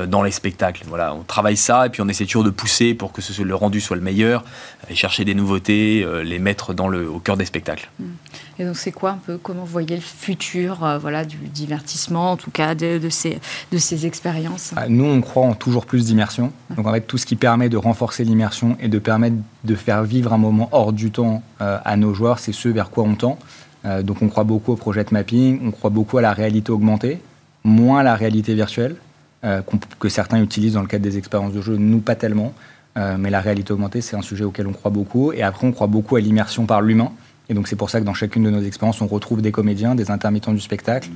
dans 0.07 0.23
les 0.23 0.31
spectacles. 0.31 0.83
Voilà, 0.87 1.13
on 1.13 1.23
travaille 1.23 1.57
ça 1.57 1.85
et 1.85 1.89
puis 1.89 2.01
on 2.01 2.07
essaie 2.07 2.25
toujours 2.25 2.43
de 2.43 2.49
pousser 2.49 2.93
pour 2.93 3.11
que 3.11 3.21
ce, 3.21 3.41
le 3.41 3.55
rendu 3.55 3.81
soit 3.81 3.95
le 3.95 4.01
meilleur, 4.01 4.43
aller 4.85 4.95
chercher 4.95 5.25
des 5.25 5.33
nouveautés, 5.33 6.05
les 6.23 6.39
mettre 6.39 6.73
dans 6.73 6.87
le 6.87 7.09
au 7.09 7.19
cœur 7.19 7.37
des 7.37 7.45
spectacles. 7.45 7.89
Mmh. 7.99 8.03
Et 8.59 8.65
donc 8.65 8.77
c'est 8.77 8.91
quoi 8.91 9.11
un 9.11 9.19
peu 9.25 9.37
comment 9.37 9.61
vous 9.61 9.71
voyez 9.71 9.95
le 9.95 10.01
futur 10.01 10.97
voilà 10.99 11.25
du 11.25 11.37
divertissement 11.37 12.31
en 12.31 12.37
tout 12.37 12.51
cas 12.51 12.75
de, 12.75 12.97
de 12.97 13.09
ces 13.09 13.39
de 13.71 13.77
ces 13.77 14.05
expériences. 14.05 14.73
Ah, 14.75 14.87
nous 14.87 15.05
on 15.05 15.21
croit 15.21 15.45
en 15.45 15.53
toujours 15.53 15.85
plus 15.85 16.05
d'immersion. 16.05 16.51
Donc 16.75 16.87
en 16.87 16.91
fait 16.91 17.01
tout 17.01 17.17
ce 17.17 17.25
qui 17.25 17.35
permet 17.35 17.69
de 17.69 17.77
renforcer 17.77 18.23
l'immersion 18.23 18.77
et 18.79 18.87
de 18.87 18.99
permettre 18.99 19.35
de 19.63 19.75
faire 19.75 20.03
vivre 20.03 20.33
un 20.33 20.37
moment 20.37 20.69
hors 20.71 20.93
du 20.95 21.11
temps 21.11 21.43
euh, 21.61 21.77
à 21.85 21.97
nos 21.97 22.13
joueurs, 22.13 22.39
c'est 22.39 22.51
ce 22.53 22.69
vers 22.69 22.89
quoi 22.89 23.03
on 23.03 23.15
tend. 23.15 23.37
Euh, 23.85 24.01
donc 24.01 24.21
on 24.21 24.29
croit 24.29 24.43
beaucoup 24.43 24.71
au 24.71 24.75
projet 24.75 25.03
de 25.03 25.09
mapping, 25.11 25.59
on 25.63 25.71
croit 25.71 25.91
beaucoup 25.91 26.17
à 26.17 26.21
la 26.21 26.33
réalité 26.33 26.71
augmentée, 26.71 27.19
moins 27.63 27.99
à 27.99 28.03
la 28.03 28.15
réalité 28.15 28.55
virtuelle, 28.55 28.95
euh, 29.43 29.61
que 29.99 30.09
certains 30.09 30.41
utilisent 30.41 30.73
dans 30.73 30.81
le 30.81 30.87
cadre 30.87 31.03
des 31.03 31.17
expériences 31.17 31.53
de 31.53 31.61
jeu, 31.61 31.77
nous 31.77 31.99
pas 31.99 32.15
tellement. 32.15 32.53
mais 33.19 33.29
la 33.29 33.41
réalité 33.41 33.73
augmentée, 33.73 33.99
c'est 33.99 34.15
un 34.15 34.21
sujet 34.21 34.45
auquel 34.45 34.67
on 34.67 34.71
croit 34.71 34.89
beaucoup. 34.89 35.33
Et 35.33 35.43
après, 35.43 35.67
on 35.67 35.73
croit 35.73 35.87
beaucoup 35.87 36.15
à 36.15 36.21
l'immersion 36.21 36.65
par 36.65 36.81
l'humain. 36.81 37.11
Et 37.49 37.53
donc 37.53 37.67
c'est 37.67 37.75
pour 37.75 37.89
ça 37.89 37.99
que 37.99 38.05
dans 38.05 38.13
chacune 38.13 38.43
de 38.43 38.49
nos 38.49 38.61
expériences, 38.61 39.01
on 39.01 39.07
retrouve 39.07 39.41
des 39.41 39.51
comédiens, 39.51 39.95
des 39.95 40.11
intermittents 40.11 40.53
du 40.53 40.61
spectacle, 40.61 41.09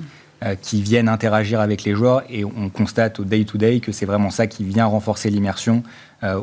qui 0.62 0.82
viennent 0.82 1.08
interagir 1.08 1.62
avec 1.62 1.86
les 1.86 1.96
joueurs. 1.96 2.24
Et 2.30 2.44
on 2.44 2.70
constate 2.70 3.22
au 3.22 3.24
day-to-day 3.24 3.80
que 3.80 3.94
c'est 3.94 4.06
vraiment 4.06 4.30
ça 4.30 4.46
qui 4.46 4.66
vient 4.66 4.88
renforcer 4.88 5.30
l'immersion, 5.30 5.84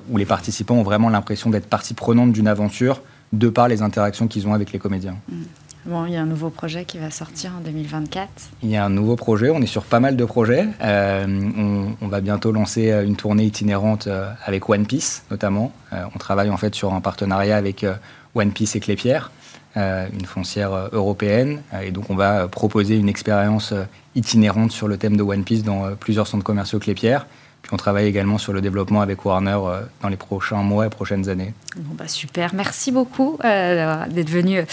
où 0.09 0.17
les 0.17 0.25
participants 0.25 0.77
ont 0.77 0.83
vraiment 0.83 1.11
l'impression 1.11 1.51
d'être 1.51 1.69
partie 1.69 1.93
prenante 1.93 2.33
d'une 2.33 2.49
aventure 2.49 3.03
de 3.33 3.49
par 3.49 3.69
les 3.69 3.83
interactions 3.83 4.29
qu'ils 4.29 4.47
ont 4.47 4.55
avec 4.55 4.73
les 4.73 4.79
comédiens. 4.79 5.17
Mm. 5.29 5.43
Bon, 5.87 6.05
il 6.05 6.15
y 6.15 6.17
a 6.17 6.23
un 6.23 6.27
nouveau 6.27 6.51
projet 6.51 6.85
qui 6.85 6.99
va 6.99 7.13
sortir 7.13 7.53
en 7.57 7.61
2024. 7.61 8.29
Il 8.65 8.71
y 8.71 8.77
a 8.77 8.85
un 8.85 8.91
nouveau 8.91 9.15
projet, 9.15 9.51
on 9.51 9.63
est 9.63 9.67
sur 9.67 9.85
pas 9.85 10.01
mal 10.01 10.17
de 10.17 10.25
projets. 10.25 10.67
Euh, 10.83 11.95
on, 12.01 12.09
va 12.09 12.21
bientôt 12.21 12.51
lancer 12.51 12.91
euh, 12.91 13.05
une 13.05 13.15
tournée 13.15 13.45
itinérante 13.45 14.09
euh, 14.09 14.29
avec 14.45 14.69
One 14.69 14.85
Piece 14.85 15.23
notamment. 15.31 15.73
on 15.93 16.19
travaille 16.19 16.51
en 16.51 16.57
fait 16.57 16.75
sur 16.75 16.93
un 16.93 17.01
partenariat 17.01 17.57
avec 17.57 17.87
One 18.35 18.51
Piece 18.51 18.75
et 18.75 18.81
Clépierre, 18.81 19.31
une 19.77 20.25
foncière 20.27 20.89
européenne. 20.93 21.63
et 21.83 21.93
donc 21.93 22.11
on 22.11 22.17
va 22.17 22.49
proposer 22.49 22.97
une 22.97 23.09
expérience 23.09 23.73
itinérante 24.15 24.73
sur 24.73 24.89
le 24.89 24.97
thème 24.97 25.17
de 25.17 25.23
One 25.23 25.45
Piece 25.45 25.63
dans 25.63 25.95
plusieurs 25.95 26.27
centres 26.27 26.45
commerciaux 26.45 26.79
Clépierre 26.81 27.27
on 27.73 27.77
travaille 27.77 28.07
également 28.07 28.39
sur 28.39 28.53
le 28.53 28.61
développement 28.61 29.01
avec 29.01 29.25
Warner 29.25 29.59
euh, 29.65 29.81
dans 30.03 30.09
les 30.09 30.17
prochains 30.17 30.63
mois 30.63 30.87
et 30.87 30.91
prochaines 30.91 31.29
années. 31.29 31.53
Bon 31.77 31.95
bah 31.95 32.09
super, 32.09 32.55
merci 32.55 32.93
beaucoup 32.93 33.39
euh, 33.45 34.07
d'être 34.07 34.31
venu 34.31 34.59
euh, 34.59 34.65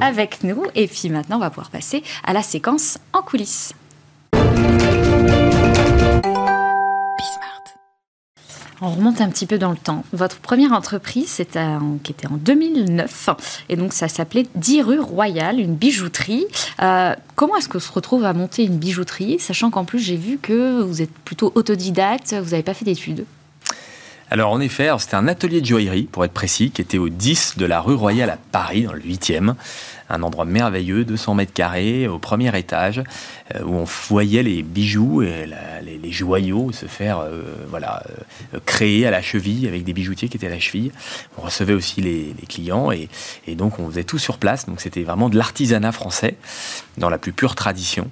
avec 0.00 0.42
nous. 0.44 0.64
Et 0.74 0.86
puis 0.86 1.08
maintenant, 1.08 1.36
on 1.36 1.40
va 1.40 1.50
pouvoir 1.50 1.70
passer 1.70 2.02
à 2.24 2.32
la 2.32 2.42
séquence 2.42 2.98
en 3.12 3.22
coulisses. 3.22 3.74
On 8.82 8.90
remonte 8.90 9.22
un 9.22 9.30
petit 9.30 9.46
peu 9.46 9.56
dans 9.56 9.70
le 9.70 9.76
temps. 9.76 10.04
Votre 10.12 10.36
première 10.36 10.72
entreprise, 10.72 11.28
c'était 11.28 11.64
qui 12.02 12.12
était 12.12 12.26
en 12.26 12.36
2009, 12.36 13.30
et 13.70 13.76
donc 13.76 13.94
ça 13.94 14.08
s'appelait 14.08 14.46
10 14.54 14.82
rue 14.82 15.00
Royale, 15.00 15.60
une 15.60 15.74
bijouterie. 15.74 16.44
Euh, 16.82 17.14
comment 17.36 17.56
est-ce 17.56 17.70
qu'on 17.70 17.80
se 17.80 17.90
retrouve 17.90 18.24
à 18.24 18.34
monter 18.34 18.64
une 18.64 18.76
bijouterie, 18.76 19.38
sachant 19.38 19.70
qu'en 19.70 19.84
plus 19.84 19.98
j'ai 19.98 20.16
vu 20.16 20.38
que 20.38 20.82
vous 20.82 21.00
êtes 21.00 21.12
plutôt 21.24 21.52
autodidacte, 21.54 22.34
vous 22.34 22.50
n'avez 22.50 22.62
pas 22.62 22.74
fait 22.74 22.84
d'études? 22.84 23.24
Alors 24.30 24.50
en 24.50 24.60
effet, 24.60 24.90
c'était 24.98 25.14
un 25.14 25.28
atelier 25.28 25.60
de 25.60 25.66
joaillerie, 25.66 26.04
pour 26.04 26.24
être 26.24 26.32
précis, 26.32 26.70
qui 26.70 26.82
était 26.82 26.98
au 26.98 27.08
10 27.08 27.54
de 27.56 27.64
la 27.64 27.80
rue 27.80 27.94
Royale 27.94 28.30
à 28.30 28.38
Paris, 28.50 28.82
dans 28.82 28.92
le 28.92 29.00
8e 29.00 29.54
un 30.08 30.22
endroit 30.22 30.44
merveilleux, 30.44 31.04
200 31.04 31.34
mètres 31.34 31.52
carrés, 31.52 32.08
au 32.08 32.18
premier 32.18 32.56
étage, 32.56 33.02
euh, 33.54 33.62
où 33.62 33.74
on 33.74 33.84
voyait 33.84 34.42
les 34.42 34.62
bijoux 34.62 35.22
et 35.22 35.46
les, 35.82 36.12
joyaux 36.12 36.72
se 36.72 36.86
faire 36.86 37.18
euh, 37.18 37.42
voilà, 37.68 38.02
euh, 38.54 38.60
créer 38.64 39.06
à 39.06 39.10
la 39.10 39.20
cheville 39.20 39.66
avec 39.66 39.84
des 39.84 39.92
bijoutiers 39.92 40.28
qui 40.28 40.36
étaient 40.36 40.46
à 40.46 40.50
la 40.50 40.60
cheville. 40.60 40.92
On 41.36 41.42
recevait 41.42 41.74
aussi 41.74 42.00
les, 42.00 42.34
clients 42.48 42.92
et, 42.92 43.08
donc 43.56 43.78
on 43.78 43.88
faisait 43.88 44.04
tout 44.04 44.18
sur 44.18 44.38
place. 44.38 44.66
Donc 44.66 44.80
c'était 44.80 45.02
vraiment 45.02 45.28
de 45.28 45.36
l'artisanat 45.36 45.92
français 45.92 46.36
dans 46.96 47.10
la 47.10 47.18
plus 47.18 47.32
pure 47.32 47.54
tradition. 47.54 48.08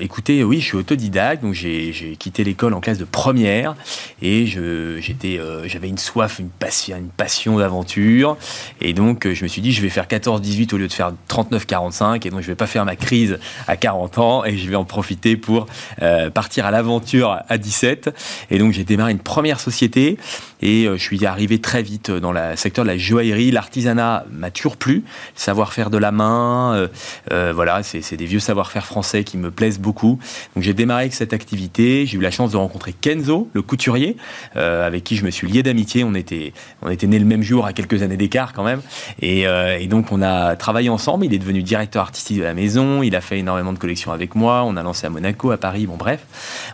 écoutez, 0.00 0.44
oui, 0.44 0.60
je 0.60 0.66
suis 0.66 0.76
autodidacte, 0.76 1.42
donc 1.42 1.54
j'ai 1.54 2.16
quitté 2.18 2.44
l'école 2.44 2.74
en 2.74 2.80
classe 2.80 2.98
de 2.98 3.04
première 3.04 3.74
et 4.22 4.46
j'avais 4.46 5.88
une 5.88 5.98
soif, 5.98 6.38
une 6.38 6.48
passion, 6.48 6.96
une 6.96 7.08
passion 7.08 7.58
d'aventure. 7.58 8.36
Et 8.80 8.92
donc 8.92 9.28
je 9.30 9.42
me 9.42 9.48
suis 9.48 9.62
dit, 9.62 9.72
je 9.72 9.82
vais 9.82 9.90
faire 9.90 10.06
14-18 10.06 10.74
au 10.74 10.78
lieu 10.78 10.88
de 10.88 10.92
faire 10.92 10.99
39-45 11.28 12.26
et 12.26 12.30
donc 12.30 12.40
je 12.40 12.46
vais 12.46 12.54
pas 12.54 12.66
faire 12.66 12.84
ma 12.84 12.96
crise 12.96 13.38
à 13.66 13.76
40 13.76 14.18
ans 14.18 14.44
et 14.44 14.56
je 14.56 14.68
vais 14.68 14.76
en 14.76 14.84
profiter 14.84 15.36
pour 15.36 15.66
euh, 16.02 16.30
partir 16.30 16.66
à 16.66 16.70
l'aventure 16.70 17.38
à 17.48 17.58
17. 17.58 18.14
Et 18.50 18.58
donc 18.58 18.72
j'ai 18.72 18.84
démarré 18.84 19.12
une 19.12 19.18
première 19.18 19.60
société 19.60 20.18
Et 20.62 20.84
je 20.84 21.02
suis 21.02 21.24
arrivé 21.26 21.58
très 21.58 21.82
vite 21.82 22.10
dans 22.10 22.32
le 22.32 22.56
secteur 22.56 22.84
de 22.84 22.90
la 22.90 22.98
joaillerie. 22.98 23.50
L'artisanat 23.50 24.24
m'a 24.30 24.50
toujours 24.50 24.76
plu. 24.76 25.04
Savoir-faire 25.34 25.90
de 25.90 25.98
la 25.98 26.12
main, 26.12 26.88
voilà, 27.30 27.82
c'est 27.82 28.16
des 28.16 28.26
vieux 28.26 28.40
savoir-faire 28.40 28.86
français 28.86 29.24
qui 29.24 29.36
me 29.38 29.50
plaisent 29.50 29.78
beaucoup. 29.78 30.18
Donc 30.54 30.64
j'ai 30.64 30.74
démarré 30.74 31.02
avec 31.02 31.14
cette 31.14 31.32
activité. 31.32 32.06
J'ai 32.06 32.18
eu 32.18 32.20
la 32.20 32.30
chance 32.30 32.52
de 32.52 32.56
rencontrer 32.56 32.92
Kenzo, 32.92 33.48
le 33.52 33.62
couturier, 33.62 34.16
avec 34.54 35.04
qui 35.04 35.16
je 35.16 35.24
me 35.24 35.30
suis 35.30 35.48
lié 35.48 35.62
d'amitié. 35.62 36.04
On 36.04 36.14
était, 36.14 36.52
on 36.82 36.90
était 36.90 37.06
nés 37.06 37.18
le 37.18 37.24
même 37.24 37.42
jour 37.42 37.66
à 37.66 37.72
quelques 37.72 38.02
années 38.02 38.16
d'écart 38.16 38.52
quand 38.52 38.64
même. 38.64 38.82
Et, 39.22 39.42
et 39.42 39.86
donc 39.86 40.12
on 40.12 40.22
a 40.22 40.56
travaillé 40.56 40.88
ensemble. 40.88 41.24
Il 41.24 41.34
est 41.34 41.38
devenu 41.38 41.62
directeur 41.62 42.02
artistique 42.02 42.38
de 42.38 42.42
la 42.42 42.54
maison. 42.54 43.02
Il 43.02 43.16
a 43.16 43.20
fait 43.20 43.38
énormément 43.38 43.72
de 43.72 43.78
collections 43.78 44.12
avec 44.12 44.34
moi. 44.34 44.62
On 44.64 44.76
a 44.76 44.82
lancé 44.82 45.06
à 45.06 45.10
Monaco, 45.10 45.50
à 45.50 45.56
Paris. 45.56 45.86
Bon, 45.86 45.96
bref. 45.96 46.20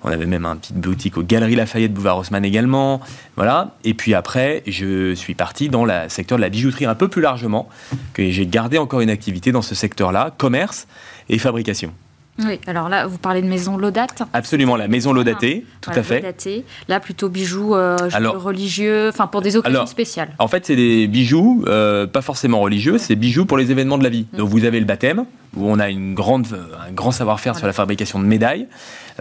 On 0.03 0.11
avait 0.11 0.27
même 0.27 0.45
un 0.45 0.57
petit 0.57 0.73
boutique 0.73 1.17
aux 1.17 1.23
Galeries 1.23 1.57
Lafayette, 1.57 1.93
Bouvard 1.93 2.19
Haussmann 2.19 2.45
également. 2.45 3.01
Voilà. 3.37 3.76
Et 3.87 3.95
puis 3.95 4.15
après, 4.15 4.65
je 4.67 5.15
suis 5.15 5.35
parti 5.35 5.69
dans 5.69 5.85
le 5.85 5.93
secteur 6.09 6.39
de 6.39 6.43
la 6.43 6.49
bijouterie 6.49 6.87
un 6.87 6.97
peu 6.97 7.07
plus 7.07 7.23
largement, 7.23 7.69
que 8.15 8.31
j'ai 8.31 8.45
gardé 8.45 8.79
encore 8.79 9.01
une 9.01 9.11
activité 9.11 9.53
dans 9.53 9.63
ce 9.63 9.77
secteur-là, 9.77 10.35
commerce 10.37 10.89
et 11.29 11.39
fabrication. 11.39 11.93
Oui, 12.41 12.59
alors 12.67 12.89
là, 12.89 13.07
vous 13.07 13.17
parlez 13.17 13.41
de 13.41 13.47
maison 13.47 13.79
Laudate 13.79 14.25
Absolument, 14.33 14.75
la 14.75 14.89
maison 14.89 15.13
Laudatée, 15.13 15.65
ah, 15.65 15.77
tout 15.81 15.91
à 15.99 16.03
fait. 16.03 16.17
Laudatée. 16.17 16.65
Là, 16.89 16.99
plutôt 16.99 17.29
bijoux 17.29 17.77
euh, 17.77 17.97
religieux, 18.35 19.09
enfin 19.09 19.29
pour 19.29 19.41
des 19.41 19.57
occasions 19.57 19.87
spéciales. 19.87 20.35
En 20.41 20.49
fait, 20.49 20.67
c'est 20.67 20.77
des 20.77 21.07
bijoux, 21.07 21.65
euh, 21.69 22.09
pas 22.09 22.23
forcément 22.23 22.61
religieux, 22.61 22.99
c'est 22.99 23.15
bijoux 23.15 23.47
pour 23.47 23.57
les 23.57 23.71
événements 23.71 23.99
de 23.99 24.05
la 24.05 24.11
vie. 24.11 24.27
Mm. 24.33 24.37
Donc 24.37 24.49
vous 24.49 24.65
avez 24.65 24.81
le 24.81 24.87
baptême, 24.87 25.25
où 25.57 25.71
on 25.71 25.79
a 25.79 25.89
une 25.89 26.15
grande, 26.15 26.47
un 26.87 26.93
grand 26.93 27.13
savoir-faire 27.13 27.57
sur 27.57 27.69
la 27.69 27.73
fabrication 27.73 28.19
de 28.19 28.25
médailles. 28.25 28.67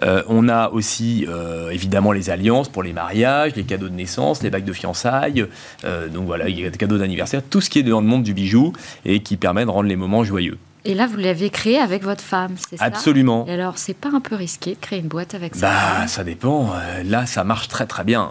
Euh, 0.04 0.24
on 0.28 0.50
a 0.50 0.70
aussi 0.70 1.28
évidemment 1.72 2.12
les 2.12 2.30
alliances 2.30 2.70
pour 2.70 2.84
les 2.84 2.94
mariages, 2.94 3.56
les 3.56 3.64
cadeaux 3.64 3.90
de 3.90 3.96
naissance, 3.96 4.44
les 4.44 4.50
bagues 4.50 4.66
de 4.66 4.74
fiançailles, 4.74 5.46
donc 5.84 6.26
voilà, 6.26 6.46
les 6.46 6.72
cadeaux 6.72 6.98
d'anniversaire, 6.98 7.42
tout 7.50 7.62
ce 7.62 7.70
qui 7.70 7.80
est 7.80 7.84
dans 7.84 8.02
le 8.02 8.08
monde 8.08 8.24
du 8.24 8.34
bijou 8.34 8.74
et 9.06 9.22
qui 9.22 9.38
permet 9.38 9.66
de 9.66 9.70
rendre 9.70 9.90
les 9.90 9.96
moments 9.96 10.24
joyeux. 10.24 10.58
Et 10.86 10.94
là, 10.94 11.08
vous 11.08 11.18
l'avez 11.18 11.50
créé 11.50 11.80
avec 11.80 12.04
votre 12.04 12.22
femme, 12.24 12.56
c'est 12.70 12.78
ça? 12.78 12.86
Absolument. 12.86 13.46
Et 13.48 13.54
alors, 13.54 13.80
c'est 13.80 13.96
pas 13.96 14.10
un 14.14 14.20
peu 14.20 14.36
risqué 14.36 14.76
de 14.76 14.80
créer 14.80 15.00
une 15.00 15.08
boîte 15.08 15.34
avec 15.34 15.56
ça? 15.56 15.70
Bah, 15.70 16.08
ça 16.08 16.24
dépend. 16.24 16.70
Euh, 16.76 17.02
là, 17.04 17.26
ça 17.26 17.44
marche 17.44 17.70
très 17.70 17.88
très 17.88 18.04
bien. 18.04 18.30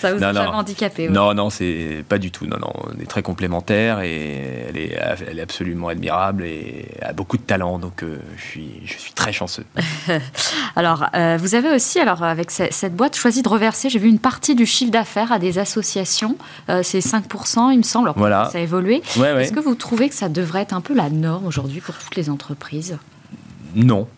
Ça 0.00 0.14
vous 0.14 0.22
a 0.24 0.32
jamais 0.32 0.46
handicapé 0.46 1.08
Non, 1.08 1.34
non, 1.34 1.50
c'est 1.50 2.04
pas 2.08 2.18
du 2.18 2.30
tout. 2.30 2.46
Non, 2.46 2.58
non, 2.60 2.72
on 2.84 3.00
est 3.00 3.10
très 3.10 3.22
complémentaires 3.22 4.00
et 4.00 4.66
elle 4.68 4.76
est, 4.76 4.96
elle 5.28 5.40
est 5.40 5.42
absolument 5.42 5.88
admirable 5.88 6.44
et 6.44 6.92
a 7.02 7.12
beaucoup 7.12 7.38
de 7.38 7.42
talent. 7.42 7.80
Donc, 7.80 8.04
euh, 8.04 8.20
je 8.36 8.42
suis, 8.42 8.70
je 8.84 8.96
suis 8.96 9.12
très 9.12 9.32
chanceux. 9.32 9.64
alors, 10.76 11.06
euh, 11.16 11.36
vous 11.40 11.56
avez 11.56 11.74
aussi, 11.74 11.98
alors 11.98 12.22
avec 12.22 12.52
cette 12.52 12.94
boîte, 12.94 13.16
choisi 13.16 13.42
de 13.42 13.48
reverser. 13.48 13.90
J'ai 13.90 13.98
vu 13.98 14.08
une 14.08 14.20
partie 14.20 14.54
du 14.54 14.64
chiffre 14.64 14.92
d'affaires 14.92 15.32
à 15.32 15.40
des 15.40 15.58
associations. 15.58 16.36
c'est 16.68 17.00
5%, 17.00 17.72
il 17.72 17.78
me 17.78 17.82
semble. 17.82 18.12
voilà. 18.14 18.48
Ça 18.52 18.58
a 18.58 18.60
évolué. 18.60 19.02
Est-ce 19.16 19.52
que 19.52 19.60
vous 19.60 19.74
trouvez 19.74 20.08
que 20.08 20.14
ça 20.14 20.28
devrait 20.28 20.62
être 20.62 20.72
un 20.72 20.80
peu 20.80 20.94
la 20.94 21.10
norme 21.10 21.46
aujourd'hui? 21.46 21.63
Pour 21.80 21.96
toutes 21.96 22.16
les 22.16 22.30
entreprises 22.30 22.98
Non. 23.74 24.08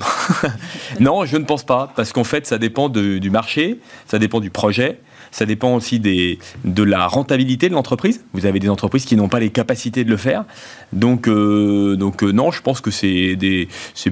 non, 1.00 1.24
je 1.24 1.36
ne 1.36 1.44
pense 1.44 1.64
pas, 1.64 1.92
parce 1.94 2.12
qu'en 2.12 2.24
fait, 2.24 2.46
ça 2.46 2.58
dépend 2.58 2.88
du 2.88 3.30
marché, 3.30 3.80
ça 4.06 4.18
dépend 4.18 4.40
du 4.40 4.50
projet, 4.50 5.00
ça 5.30 5.46
dépend 5.46 5.74
aussi 5.74 6.00
des, 6.00 6.38
de 6.64 6.82
la 6.82 7.06
rentabilité 7.06 7.68
de 7.68 7.74
l'entreprise. 7.74 8.24
Vous 8.32 8.46
avez 8.46 8.58
des 8.58 8.68
entreprises 8.68 9.04
qui 9.04 9.16
n'ont 9.16 9.28
pas 9.28 9.40
les 9.40 9.50
capacités 9.50 10.04
de 10.04 10.10
le 10.10 10.16
faire. 10.16 10.44
Donc, 10.92 11.28
euh, 11.28 11.96
donc 11.96 12.22
euh, 12.22 12.32
non, 12.32 12.50
je 12.50 12.62
pense 12.62 12.80
que 12.80 12.90
c'est 12.90 13.36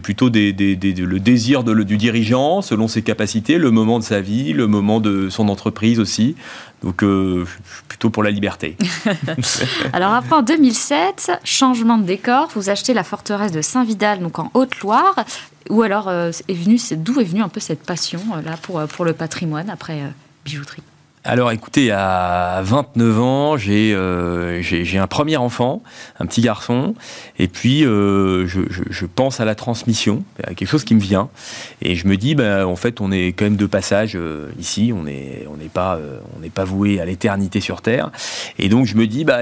plutôt 0.02 0.30
des, 0.30 0.52
le 0.52 1.18
désir 1.18 1.64
du 1.64 1.96
dirigeant, 1.96 2.62
selon 2.62 2.88
ses 2.88 3.02
capacités, 3.02 3.58
le 3.58 3.70
moment 3.70 3.98
de 3.98 4.04
sa 4.04 4.20
vie, 4.20 4.52
le 4.52 4.66
moment 4.66 5.00
de 5.00 5.28
son 5.28 5.48
entreprise 5.48 5.98
aussi. 5.98 6.36
Donc, 6.84 7.02
euh, 7.02 7.44
plutôt 7.88 8.10
pour 8.10 8.22
la 8.22 8.30
liberté. 8.30 8.76
Alors 9.92 10.12
après, 10.12 10.36
en 10.36 10.42
2007, 10.42 11.32
changement 11.42 11.98
de 11.98 12.04
décor, 12.04 12.48
vous 12.54 12.70
achetez 12.70 12.94
la 12.94 13.02
forteresse 13.02 13.50
de 13.50 13.62
Saint-Vidal, 13.62 14.20
donc 14.20 14.38
en 14.38 14.52
Haute-Loire. 14.54 15.16
Ou 15.70 15.82
alors, 15.82 16.10
est 16.10 16.32
venu, 16.48 16.78
d'où 16.92 17.20
est 17.20 17.24
venue 17.24 17.42
un 17.42 17.48
peu 17.48 17.60
cette 17.60 17.82
passion 17.82 18.20
là 18.44 18.56
pour, 18.62 18.80
pour 18.84 19.04
le 19.04 19.12
patrimoine 19.12 19.68
après 19.68 20.00
bijouterie? 20.44 20.82
Alors 21.28 21.52
écoutez, 21.52 21.90
à 21.90 22.62
29 22.64 23.20
ans, 23.20 23.56
euh, 23.68 24.62
j'ai 24.62 24.96
un 24.96 25.06
premier 25.06 25.36
enfant, 25.36 25.82
un 26.18 26.24
petit 26.24 26.40
garçon, 26.40 26.94
et 27.38 27.48
puis 27.48 27.84
euh, 27.84 28.46
je, 28.46 29.04
pense 29.04 29.38
à 29.38 29.44
la 29.44 29.54
transmission, 29.54 30.24
à 30.42 30.54
quelque 30.54 30.68
chose 30.68 30.84
qui 30.84 30.94
me 30.94 31.00
vient, 31.00 31.28
et 31.82 31.96
je 31.96 32.08
me 32.08 32.16
dis, 32.16 32.34
bah, 32.34 32.66
en 32.66 32.76
fait, 32.76 33.02
on 33.02 33.12
est 33.12 33.34
quand 33.34 33.44
même 33.44 33.56
de 33.56 33.66
passage 33.66 34.12
euh, 34.14 34.48
ici, 34.58 34.90
on 34.96 35.02
n'est 35.02 35.46
on 35.46 35.58
pas, 35.68 35.98
on 36.42 36.48
pas 36.48 36.64
voué 36.64 36.98
à 36.98 37.04
l'éternité 37.04 37.60
sur 37.60 37.82
Terre, 37.82 38.10
et 38.58 38.70
donc 38.70 38.86
je 38.86 38.96
me 38.96 39.06
dis, 39.06 39.24
bah, 39.24 39.40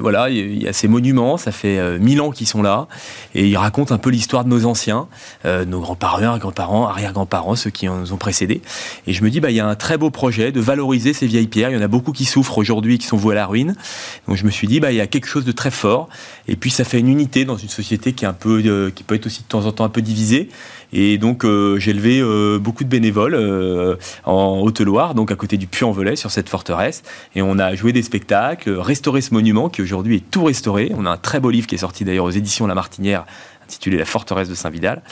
voilà, 0.00 0.30
il 0.30 0.60
y 0.60 0.66
a 0.66 0.72
ces 0.72 0.88
monuments, 0.88 1.36
ça 1.36 1.52
fait 1.52 2.00
mille 2.00 2.20
ans 2.20 2.32
qu'ils 2.32 2.48
sont 2.48 2.62
là, 2.62 2.88
et 3.36 3.46
ils 3.46 3.56
racontent 3.56 3.94
un 3.94 3.98
peu 3.98 4.10
l'histoire 4.10 4.42
de 4.42 4.48
nos 4.48 4.64
anciens, 4.64 5.06
nos 5.44 5.80
grands-parents, 5.80 6.36
grands-parents, 6.38 6.88
arrière-grands-parents, 6.88 7.54
ceux 7.54 7.70
qui 7.70 7.86
nous 7.86 8.12
ont 8.12 8.16
précédés, 8.16 8.60
et 9.06 9.12
je 9.12 9.22
me 9.22 9.30
dis, 9.30 9.38
bah, 9.38 9.50
il 9.50 9.56
y 9.56 9.60
a 9.60 9.68
un 9.68 9.76
très 9.76 9.98
beau 9.98 10.10
projet 10.10 10.50
de 10.50 10.60
valoriser 10.60 11.12
ces 11.12 11.27
vieilles 11.28 11.46
pierres. 11.46 11.70
Il 11.70 11.76
y 11.76 11.78
en 11.78 11.82
a 11.82 11.88
beaucoup 11.88 12.12
qui 12.12 12.24
souffrent 12.24 12.58
aujourd'hui, 12.58 12.98
qui 12.98 13.06
sont 13.06 13.16
voués 13.16 13.34
à 13.34 13.36
la 13.36 13.46
ruine. 13.46 13.74
Donc 14.26 14.36
je 14.36 14.44
me 14.44 14.50
suis 14.50 14.66
dit, 14.66 14.80
bah, 14.80 14.92
il 14.92 14.96
y 14.96 15.00
a 15.00 15.06
quelque 15.06 15.26
chose 15.26 15.44
de 15.44 15.52
très 15.52 15.70
fort. 15.70 16.08
Et 16.46 16.56
puis 16.56 16.70
ça 16.70 16.84
fait 16.84 16.98
une 16.98 17.08
unité 17.08 17.44
dans 17.44 17.56
une 17.56 17.68
société 17.68 18.12
qui, 18.12 18.24
est 18.24 18.28
un 18.28 18.32
peu, 18.32 18.62
euh, 18.64 18.90
qui 18.90 19.02
peut 19.04 19.14
être 19.14 19.26
aussi 19.26 19.42
de 19.42 19.48
temps 19.48 19.66
en 19.66 19.72
temps 19.72 19.84
un 19.84 19.88
peu 19.88 20.02
divisée. 20.02 20.48
Et 20.92 21.18
donc 21.18 21.44
euh, 21.44 21.78
j'ai 21.78 21.92
levé 21.92 22.20
euh, 22.20 22.58
beaucoup 22.58 22.82
de 22.82 22.88
bénévoles 22.88 23.36
en 24.24 24.60
Haute-Loire, 24.60 25.14
donc 25.14 25.30
à 25.30 25.36
côté 25.36 25.56
du 25.56 25.66
Puy-en-Velay, 25.66 26.16
sur 26.16 26.30
cette 26.30 26.48
forteresse. 26.48 27.02
Et 27.34 27.42
on 27.42 27.58
a 27.58 27.74
joué 27.74 27.92
des 27.92 28.02
spectacles, 28.02 28.70
restauré 28.70 29.20
ce 29.20 29.34
monument 29.34 29.68
qui 29.68 29.82
aujourd'hui 29.82 30.16
est 30.16 30.30
tout 30.30 30.44
restauré. 30.44 30.92
On 30.96 31.06
a 31.06 31.10
un 31.10 31.16
très 31.16 31.40
beau 31.40 31.50
livre 31.50 31.66
qui 31.66 31.74
est 31.74 31.78
sorti 31.78 32.04
d'ailleurs 32.04 32.24
aux 32.24 32.30
éditions 32.30 32.66
La 32.66 32.74
Martinière 32.74 33.24
intitulé 33.68 33.98
La 33.98 34.06
forteresse 34.06 34.48
de 34.48 34.54
Saint-Vidal. 34.54 35.02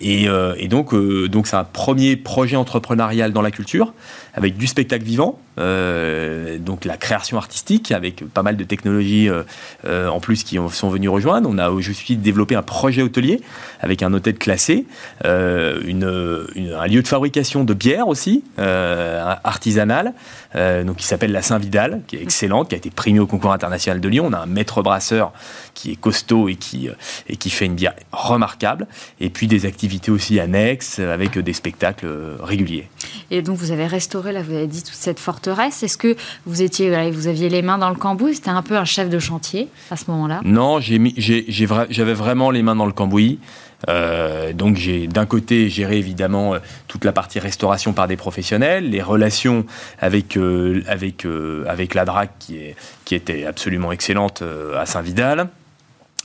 Et, 0.00 0.26
et, 0.58 0.68
donc, 0.68 0.94
donc 0.94 1.46
c'est 1.48 1.56
un 1.56 1.64
premier 1.64 2.16
projet 2.16 2.56
entrepreneurial 2.56 3.32
dans 3.32 3.42
la 3.42 3.50
culture 3.50 3.92
avec 4.38 4.56
du 4.56 4.68
spectacle 4.68 5.04
vivant, 5.04 5.40
euh, 5.58 6.58
donc 6.58 6.84
la 6.84 6.96
création 6.96 7.36
artistique 7.36 7.90
avec 7.90 8.24
pas 8.32 8.42
mal 8.42 8.56
de 8.56 8.62
technologies 8.62 9.28
euh, 9.28 9.42
euh, 9.84 10.08
en 10.08 10.20
plus 10.20 10.44
qui 10.44 10.58
sont 10.70 10.90
venues 10.90 11.08
rejoindre. 11.08 11.48
On 11.50 11.58
a 11.58 11.70
aujourd'hui 11.70 12.16
développé 12.16 12.54
un 12.54 12.62
projet 12.62 13.02
hôtelier 13.02 13.40
avec 13.80 14.02
un 14.02 14.12
hôtel 14.12 14.34
classé, 14.34 14.86
un 15.24 15.26
lieu 15.80 17.02
de 17.02 17.08
fabrication 17.08 17.64
de 17.64 17.74
bière 17.74 18.08
aussi, 18.08 18.44
artisanale, 18.56 20.12
donc 20.54 20.96
qui 20.96 21.06
s'appelle 21.06 21.32
la 21.32 21.42
Saint-Vidal, 21.42 22.02
qui 22.06 22.16
est 22.16 22.22
excellente, 22.22 22.68
qui 22.68 22.74
a 22.74 22.78
été 22.78 22.90
primée 22.90 23.18
au 23.18 23.26
concours 23.26 23.52
international 23.52 24.00
de 24.00 24.08
Lyon. 24.08 24.26
On 24.28 24.32
a 24.32 24.38
un 24.38 24.46
maître 24.46 24.82
brasseur 24.82 25.32
qui 25.74 25.92
est 25.92 25.96
costaud 25.96 26.48
et 26.48 26.56
qui, 26.56 26.88
et 27.28 27.36
qui 27.36 27.50
fait 27.50 27.66
une 27.66 27.74
bière 27.74 27.94
remarquable. 28.12 28.86
Et 29.20 29.30
puis 29.30 29.46
des 29.46 29.66
activités 29.88 30.10
aussi 30.10 30.38
annexes 30.38 30.98
avec 30.98 31.38
des 31.38 31.54
spectacles 31.54 32.36
réguliers. 32.40 32.88
Et 33.30 33.40
donc 33.40 33.56
vous 33.56 33.72
avez 33.72 33.86
restauré, 33.86 34.32
là 34.32 34.42
vous 34.42 34.52
avez 34.52 34.66
dit, 34.66 34.82
toute 34.82 34.92
cette 34.92 35.18
forteresse. 35.18 35.82
Est-ce 35.82 35.96
que 35.96 36.14
vous, 36.44 36.60
étiez, 36.60 37.10
vous 37.10 37.26
aviez 37.26 37.48
les 37.48 37.62
mains 37.62 37.78
dans 37.78 37.88
le 37.88 37.96
cambouis? 37.96 38.34
C'était 38.34 38.50
un 38.50 38.60
peu 38.60 38.76
un 38.76 38.84
chef 38.84 39.08
de 39.08 39.18
chantier 39.18 39.68
à 39.90 39.96
ce 39.96 40.10
moment-là? 40.10 40.42
Non, 40.44 40.78
j'avais 40.78 42.12
vraiment 42.12 42.50
les 42.50 42.62
mains 42.62 42.76
dans 42.76 42.84
le 42.84 42.92
cambouis. 42.92 43.38
Euh, 43.88 44.52
donc 44.52 44.76
j'ai 44.76 45.06
d'un 45.06 45.24
côté 45.24 45.68
géré 45.70 45.98
évidemment 45.98 46.54
euh, 46.54 46.58
toute 46.88 47.04
la 47.04 47.12
partie 47.12 47.38
restauration 47.38 47.92
par 47.92 48.08
des 48.08 48.16
professionnels, 48.16 48.90
les 48.90 49.00
relations 49.00 49.64
avec 50.00 50.36
euh, 50.36 50.82
avec 50.88 51.24
avec 51.66 51.94
la 51.94 52.04
DRAC 52.04 52.30
qui 52.40 52.56
est 52.56 52.76
qui 53.04 53.14
était 53.14 53.46
absolument 53.46 53.92
excellente 53.92 54.42
à 54.76 54.84
Saint-Vidal. 54.84 55.48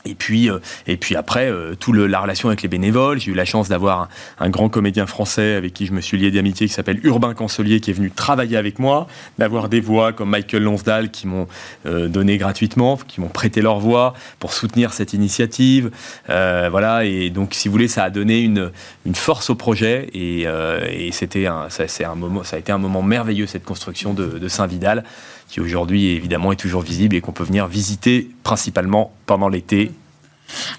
Et 0.06 0.16
puis, 0.16 0.50
euh, 0.50 0.60
et 0.86 0.98
puis 0.98 1.16
après, 1.16 1.50
euh, 1.50 1.76
tout 1.76 1.94
le, 1.94 2.08
la 2.08 2.20
relation 2.20 2.50
avec 2.50 2.62
les 2.62 2.68
bénévoles. 2.68 3.20
J'ai 3.20 3.32
eu 3.32 3.36
la 3.36 3.46
chance 3.46 3.70
d'avoir 3.70 4.10
un, 4.40 4.50
grand 4.50 4.70
comédien 4.70 5.06
français 5.06 5.56
avec 5.56 5.74
qui 5.74 5.86
je 5.86 5.94
me 5.94 6.02
suis 6.02 6.18
lié 6.18 6.30
d'amitié 6.30 6.68
qui 6.68 6.74
s'appelle 6.74 7.00
Urbain 7.04 7.34
Cancelier 7.34 7.80
qui 7.80 7.92
est 7.92 7.94
venu 7.94 8.12
travailler 8.12 8.58
avec 8.58 8.80
moi, 8.80 9.08
d'avoir 9.38 9.70
des 9.70 9.80
voix 9.80 10.14
comme 10.14 10.30
Michael 10.30 10.64
Lonsdal 10.64 11.10
qui 11.10 11.28
m'ont 11.28 11.48
euh, 11.86 12.08
donné 12.08 12.38
gratuitement, 12.38 12.98
qui 12.98 13.22
m'ont 13.22 13.30
prêté 13.30 13.62
leur 13.62 13.80
voix 13.80 14.14
pour 14.40 14.54
soutenir 14.54 14.94
cette 14.94 15.14
initiative. 15.14 15.90
voilà, 16.28 17.06
et 17.06 17.30
donc 17.30 17.54
si 17.54 17.68
vous 17.68 17.72
voulez, 17.72 17.88
ça 17.88 18.04
a 18.04 18.10
donné 18.10 18.42
une, 18.42 18.72
une 19.06 19.16
force 19.16 19.50
au 19.50 19.56
projet 19.56 20.10
et, 20.14 20.42
et 20.44 21.12
c'était 21.12 21.46
un, 21.46 21.70
ça, 21.70 21.86
un 22.10 22.16
moment, 22.16 22.44
ça 22.44 22.58
a 22.58 22.60
été 22.60 22.72
un 22.72 22.78
moment 22.78 23.02
merveilleux 23.02 23.48
cette 23.48 23.64
construction 23.64 24.14
de, 24.14 24.40
de 24.40 24.48
Saint-Vidal 24.48 25.04
qui 25.54 25.62
aujourd'hui 25.62 26.08
évidemment 26.08 26.52
est 26.52 26.56
toujours 26.56 26.82
visible 26.82 27.16
et 27.16 27.22
qu'on 27.22 27.32
peut 27.32 27.44
venir 27.44 27.68
visiter 27.68 28.28
principalement 28.42 29.14
pendant 29.28 29.50
l'été 29.50 29.92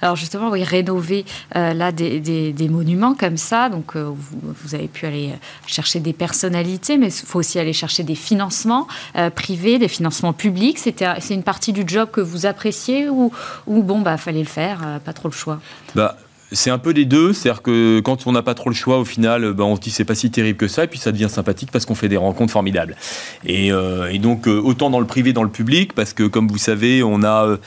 alors 0.02 0.14
justement, 0.14 0.50
oui, 0.50 0.62
rénover 0.62 1.24
euh, 1.56 1.72
là 1.72 1.90
des, 1.90 2.68
monuments 2.70 3.14
comme 3.14 3.36
ça, 3.36 3.70
donc 3.70 3.96
euh, 3.96 4.12
vous, 4.12 4.74
avez 4.74 4.86
pu 4.86 5.06
aller 5.06 5.32
chercher 5.66 5.98
des 5.98 6.12
personnalités, 6.12 6.96
mais 6.96 7.08
il 7.08 7.26
faut 7.26 7.40
aussi 7.40 7.58
aller 7.58 7.72
chercher 7.72 8.04
des 8.04 8.14
financements 8.14 8.86
euh, 9.16 9.30
privés, 9.30 9.78
des 9.78 9.88
financements 9.88 10.32
publics. 10.32 10.78
C'était, 10.78 11.08
c'est 11.18 11.34
une 11.34 11.42
partie 11.42 11.72
du 11.72 11.82
job 11.86 12.10
que 12.12 12.20
vous 12.20 12.46
appréciez 12.46 13.08
ou, 13.08 13.32
ou 13.66 13.82
bon, 13.82 14.00
bah 14.00 14.16
fallait 14.16 14.40
le 14.40 14.46
faire, 14.46 15.00
pas 15.04 15.12
trop 15.12 15.28
le 15.28 15.34
choix? 15.34 15.58
Bah 15.96 16.18
c'est 16.54 16.70
un 16.70 16.78
peu 16.78 16.94
des 16.94 17.04
deux, 17.04 17.32
c'est-à-dire 17.32 17.62
que 17.62 18.00
quand 18.00 18.26
on 18.26 18.32
n'a 18.32 18.42
pas 18.42 18.54
trop 18.54 18.70
le 18.70 18.74
choix, 18.74 18.98
au 18.98 19.04
final, 19.04 19.52
ben, 19.52 19.64
on 19.64 19.76
se 19.76 19.80
dit 19.80 19.90
c'est 19.90 20.04
pas 20.04 20.14
si 20.14 20.30
terrible 20.30 20.56
que 20.56 20.68
ça, 20.68 20.84
et 20.84 20.86
puis 20.86 20.98
ça 20.98 21.12
devient 21.12 21.28
sympathique 21.28 21.70
parce 21.70 21.84
qu'on 21.84 21.94
fait 21.94 22.08
des 22.08 22.16
rencontres 22.16 22.52
formidables. 22.52 22.96
Et, 23.44 23.68
et 23.68 24.18
donc 24.18 24.46
autant 24.46 24.90
dans 24.90 25.00
le 25.00 25.06
privé, 25.06 25.32
dans 25.32 25.42
le 25.42 25.50
public, 25.50 25.92
parce 25.92 26.12
que 26.12 26.24
comme 26.24 26.48
vous 26.48 26.58
savez, 26.58 27.02
on 27.02 27.22
a 27.22 27.58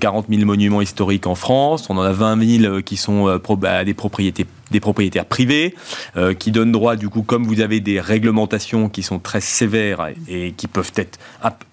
40 0.00 0.26
000 0.28 0.44
monuments 0.44 0.80
historiques 0.80 1.26
en 1.26 1.34
France, 1.34 1.88
on 1.88 1.96
en 1.96 2.02
a 2.02 2.12
20 2.12 2.60
000 2.60 2.82
qui 2.82 2.96
sont 2.96 3.40
bah, 3.58 3.84
des 3.84 3.94
propriétés 3.94 4.46
des 4.72 4.80
propriétaires 4.80 5.24
privés, 5.24 5.76
euh, 6.16 6.34
qui 6.34 6.50
donnent 6.50 6.72
droit, 6.72 6.96
du 6.96 7.08
coup, 7.08 7.22
comme 7.22 7.44
vous 7.44 7.60
avez 7.60 7.78
des 7.78 8.00
réglementations 8.00 8.88
qui 8.88 9.02
sont 9.02 9.20
très 9.20 9.40
sévères 9.40 10.08
et, 10.28 10.52
qui 10.52 10.66
peuvent 10.66 10.92
être, 10.96 11.20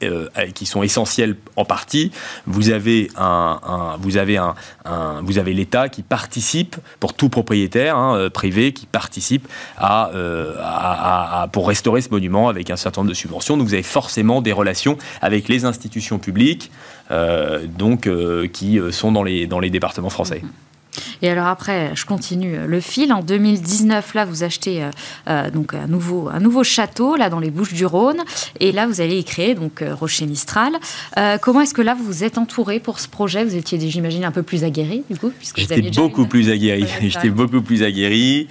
euh, 0.03 0.27
qui 0.53 0.67
sont 0.67 0.83
essentielles 0.83 1.35
en 1.55 1.65
partie, 1.65 2.11
vous 2.45 2.69
avez 2.69 3.09
un, 3.17 3.97
vous 3.99 4.17
avez 4.17 4.37
un, 4.37 4.53
vous 5.23 5.39
avez 5.39 5.53
l'État 5.53 5.89
qui 5.89 6.03
participe 6.03 6.75
pour 6.99 7.13
tout 7.13 7.29
propriétaire 7.29 7.97
hein, 7.97 8.15
euh, 8.15 8.29
privé 8.29 8.73
qui 8.73 8.85
participe 8.85 9.47
à, 9.77 11.47
pour 11.51 11.67
restaurer 11.67 12.01
ce 12.01 12.09
monument 12.09 12.49
avec 12.49 12.69
un 12.69 12.75
certain 12.75 13.01
nombre 13.01 13.09
de 13.09 13.15
subventions. 13.15 13.57
Donc 13.57 13.67
vous 13.67 13.73
avez 13.73 13.83
forcément 13.83 14.41
des 14.41 14.51
relations 14.51 14.97
avec 15.21 15.47
les 15.47 15.65
institutions 15.65 16.19
publiques, 16.19 16.71
donc 17.77 18.09
qui 18.51 18.79
sont 18.91 19.11
dans 19.11 19.23
les 19.23 19.47
dans 19.47 19.59
les 19.59 19.69
départements 19.69 20.09
français. 20.09 20.41
Et 21.21 21.29
alors 21.29 21.47
après, 21.47 21.91
je 21.95 22.05
continue 22.05 22.57
le 22.67 22.79
fil. 22.79 23.13
En 23.13 23.21
2019, 23.21 24.13
là, 24.13 24.25
vous 24.25 24.43
achetez 24.43 24.83
euh, 24.83 24.89
euh, 25.27 25.49
donc 25.51 25.73
un 25.73 25.87
nouveau, 25.87 26.29
un 26.29 26.39
nouveau 26.39 26.63
château 26.63 27.15
là 27.15 27.29
dans 27.29 27.39
les 27.39 27.51
Bouches 27.51 27.73
du 27.73 27.85
Rhône, 27.85 28.23
et 28.59 28.71
là, 28.71 28.87
vous 28.87 29.01
allez 29.01 29.17
y 29.19 29.23
créer 29.23 29.55
donc 29.55 29.81
euh, 29.81 29.93
Rocher 29.93 30.25
Mistral. 30.25 30.73
comment 31.41 31.61
est-ce 31.61 31.73
que 31.73 31.81
là, 31.81 31.95
vous 31.95 32.03
vous 32.03 32.23
êtes 32.23 32.37
entouré 32.37 32.79
pour 32.79 32.99
ce 32.99 33.07
projet? 33.07 33.43
Vous 33.43 33.55
étiez, 33.55 33.79
j'imagine, 33.89 34.23
un 34.23 34.31
peu 34.31 34.43
plus 34.43 34.63
aguerri 34.63 35.03
du 35.09 35.17
coup, 35.17 35.31
J'étais 35.55 35.81
beaucoup, 35.95 36.25
plus 36.25 36.49
aguerri. 36.49 36.85
J'étais 37.01 37.29
beaucoup 37.29 37.61
plus 37.61 37.83
aguerri. 37.83 38.47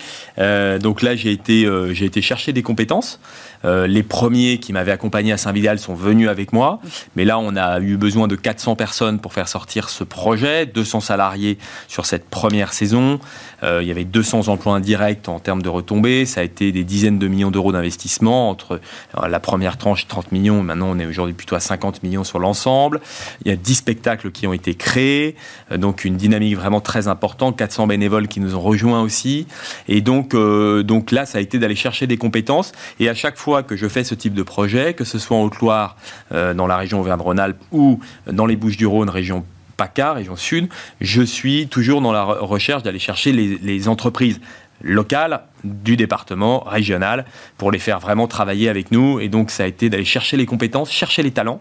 donc 0.80 1.02
là, 1.02 1.16
j'ai 1.16 1.32
été, 1.32 1.68
j'ai 1.92 2.04
été 2.04 2.22
chercher 2.22 2.52
des 2.52 2.62
compétences. 2.62 3.20
Euh, 3.64 3.86
les 3.86 4.02
premiers 4.02 4.58
qui 4.58 4.72
m'avaient 4.72 4.92
accompagné 4.92 5.32
à 5.32 5.36
Saint-Vidal 5.36 5.78
sont 5.78 5.94
venus 5.94 6.28
avec 6.28 6.52
moi. 6.52 6.80
Mais 7.16 7.24
là, 7.24 7.38
on 7.38 7.56
a 7.56 7.80
eu 7.80 7.96
besoin 7.96 8.28
de 8.28 8.36
400 8.36 8.76
personnes 8.76 9.18
pour 9.18 9.32
faire 9.32 9.48
sortir 9.48 9.88
ce 9.88 10.04
projet, 10.04 10.66
200 10.66 11.00
salariés 11.00 11.58
sur 11.88 12.06
cette 12.06 12.28
première 12.28 12.72
saison. 12.72 13.18
Euh, 13.62 13.80
il 13.82 13.88
y 13.88 13.90
avait 13.90 14.04
200 14.04 14.48
emplois 14.48 14.74
indirects 14.74 15.28
en 15.28 15.40
termes 15.40 15.62
de 15.62 15.68
retombées. 15.68 16.26
Ça 16.26 16.40
a 16.40 16.44
été 16.44 16.72
des 16.72 16.84
dizaines 16.84 17.18
de 17.18 17.26
millions 17.26 17.50
d'euros 17.50 17.72
d'investissement 17.72 18.50
entre 18.50 18.80
euh, 19.18 19.28
la 19.28 19.40
première 19.40 19.76
tranche 19.76 20.06
30 20.06 20.32
millions. 20.32 20.62
Maintenant, 20.62 20.88
on 20.90 20.98
est 20.98 21.06
aujourd'hui 21.06 21.34
plutôt 21.34 21.56
à 21.56 21.60
50 21.60 22.02
millions 22.02 22.24
sur 22.24 22.38
l'ensemble. 22.38 23.00
Il 23.44 23.48
y 23.48 23.52
a 23.52 23.56
10 23.56 23.74
spectacles 23.74 24.30
qui 24.30 24.46
ont 24.46 24.52
été 24.52 24.74
créés. 24.74 25.36
donc, 25.76 26.04
une 26.04 26.16
dynamique 26.16 26.56
vraiment 26.56 26.80
très 26.80 27.08
importante. 27.08 27.56
400 27.56 27.86
bénévoles 27.86 28.28
qui 28.28 28.40
nous 28.40 28.54
ont 28.54 28.60
rejoints 28.60 29.02
aussi. 29.02 29.46
Et 29.88 30.00
donc, 30.00 30.34
donc 30.34 31.10
là, 31.10 31.26
ça 31.26 31.38
a 31.38 31.40
été 31.40 31.58
d'aller 31.58 31.74
chercher 31.74 32.06
des 32.06 32.16
compétences. 32.16 32.72
Et 33.00 33.08
à 33.08 33.14
chaque 33.14 33.38
fois, 33.38 33.47
que 33.66 33.76
je 33.76 33.88
fais 33.88 34.04
ce 34.04 34.14
type 34.14 34.34
de 34.34 34.42
projet, 34.42 34.94
que 34.94 35.04
ce 35.04 35.18
soit 35.18 35.36
en 35.36 35.42
Haute-Loire, 35.42 35.96
euh, 36.32 36.54
dans 36.54 36.66
la 36.66 36.76
région 36.76 37.00
Auvergne-Rhône-Alpes 37.00 37.60
ou 37.72 38.00
dans 38.30 38.46
les 38.46 38.56
Bouches-du-Rhône, 38.56 39.08
région 39.08 39.44
PACA, 39.76 40.12
région 40.12 40.36
Sud, 40.36 40.68
je 41.00 41.22
suis 41.22 41.68
toujours 41.68 42.02
dans 42.02 42.12
la 42.12 42.24
recherche 42.24 42.82
d'aller 42.82 42.98
chercher 42.98 43.32
les, 43.32 43.88
entreprises 43.88 44.40
locales 44.80 45.42
du 45.64 45.96
département, 45.96 46.60
régional, 46.60 47.24
pour 47.56 47.70
les 47.70 47.78
faire 47.78 47.98
vraiment 47.98 48.26
travailler 48.26 48.68
avec 48.68 48.90
nous. 48.90 49.20
Et 49.20 49.28
donc, 49.28 49.50
ça 49.50 49.64
a 49.64 49.66
été 49.66 49.90
d'aller 49.90 50.04
chercher 50.04 50.36
les 50.36 50.46
compétences, 50.46 50.90
chercher 50.90 51.22
les 51.22 51.30
talents. 51.30 51.60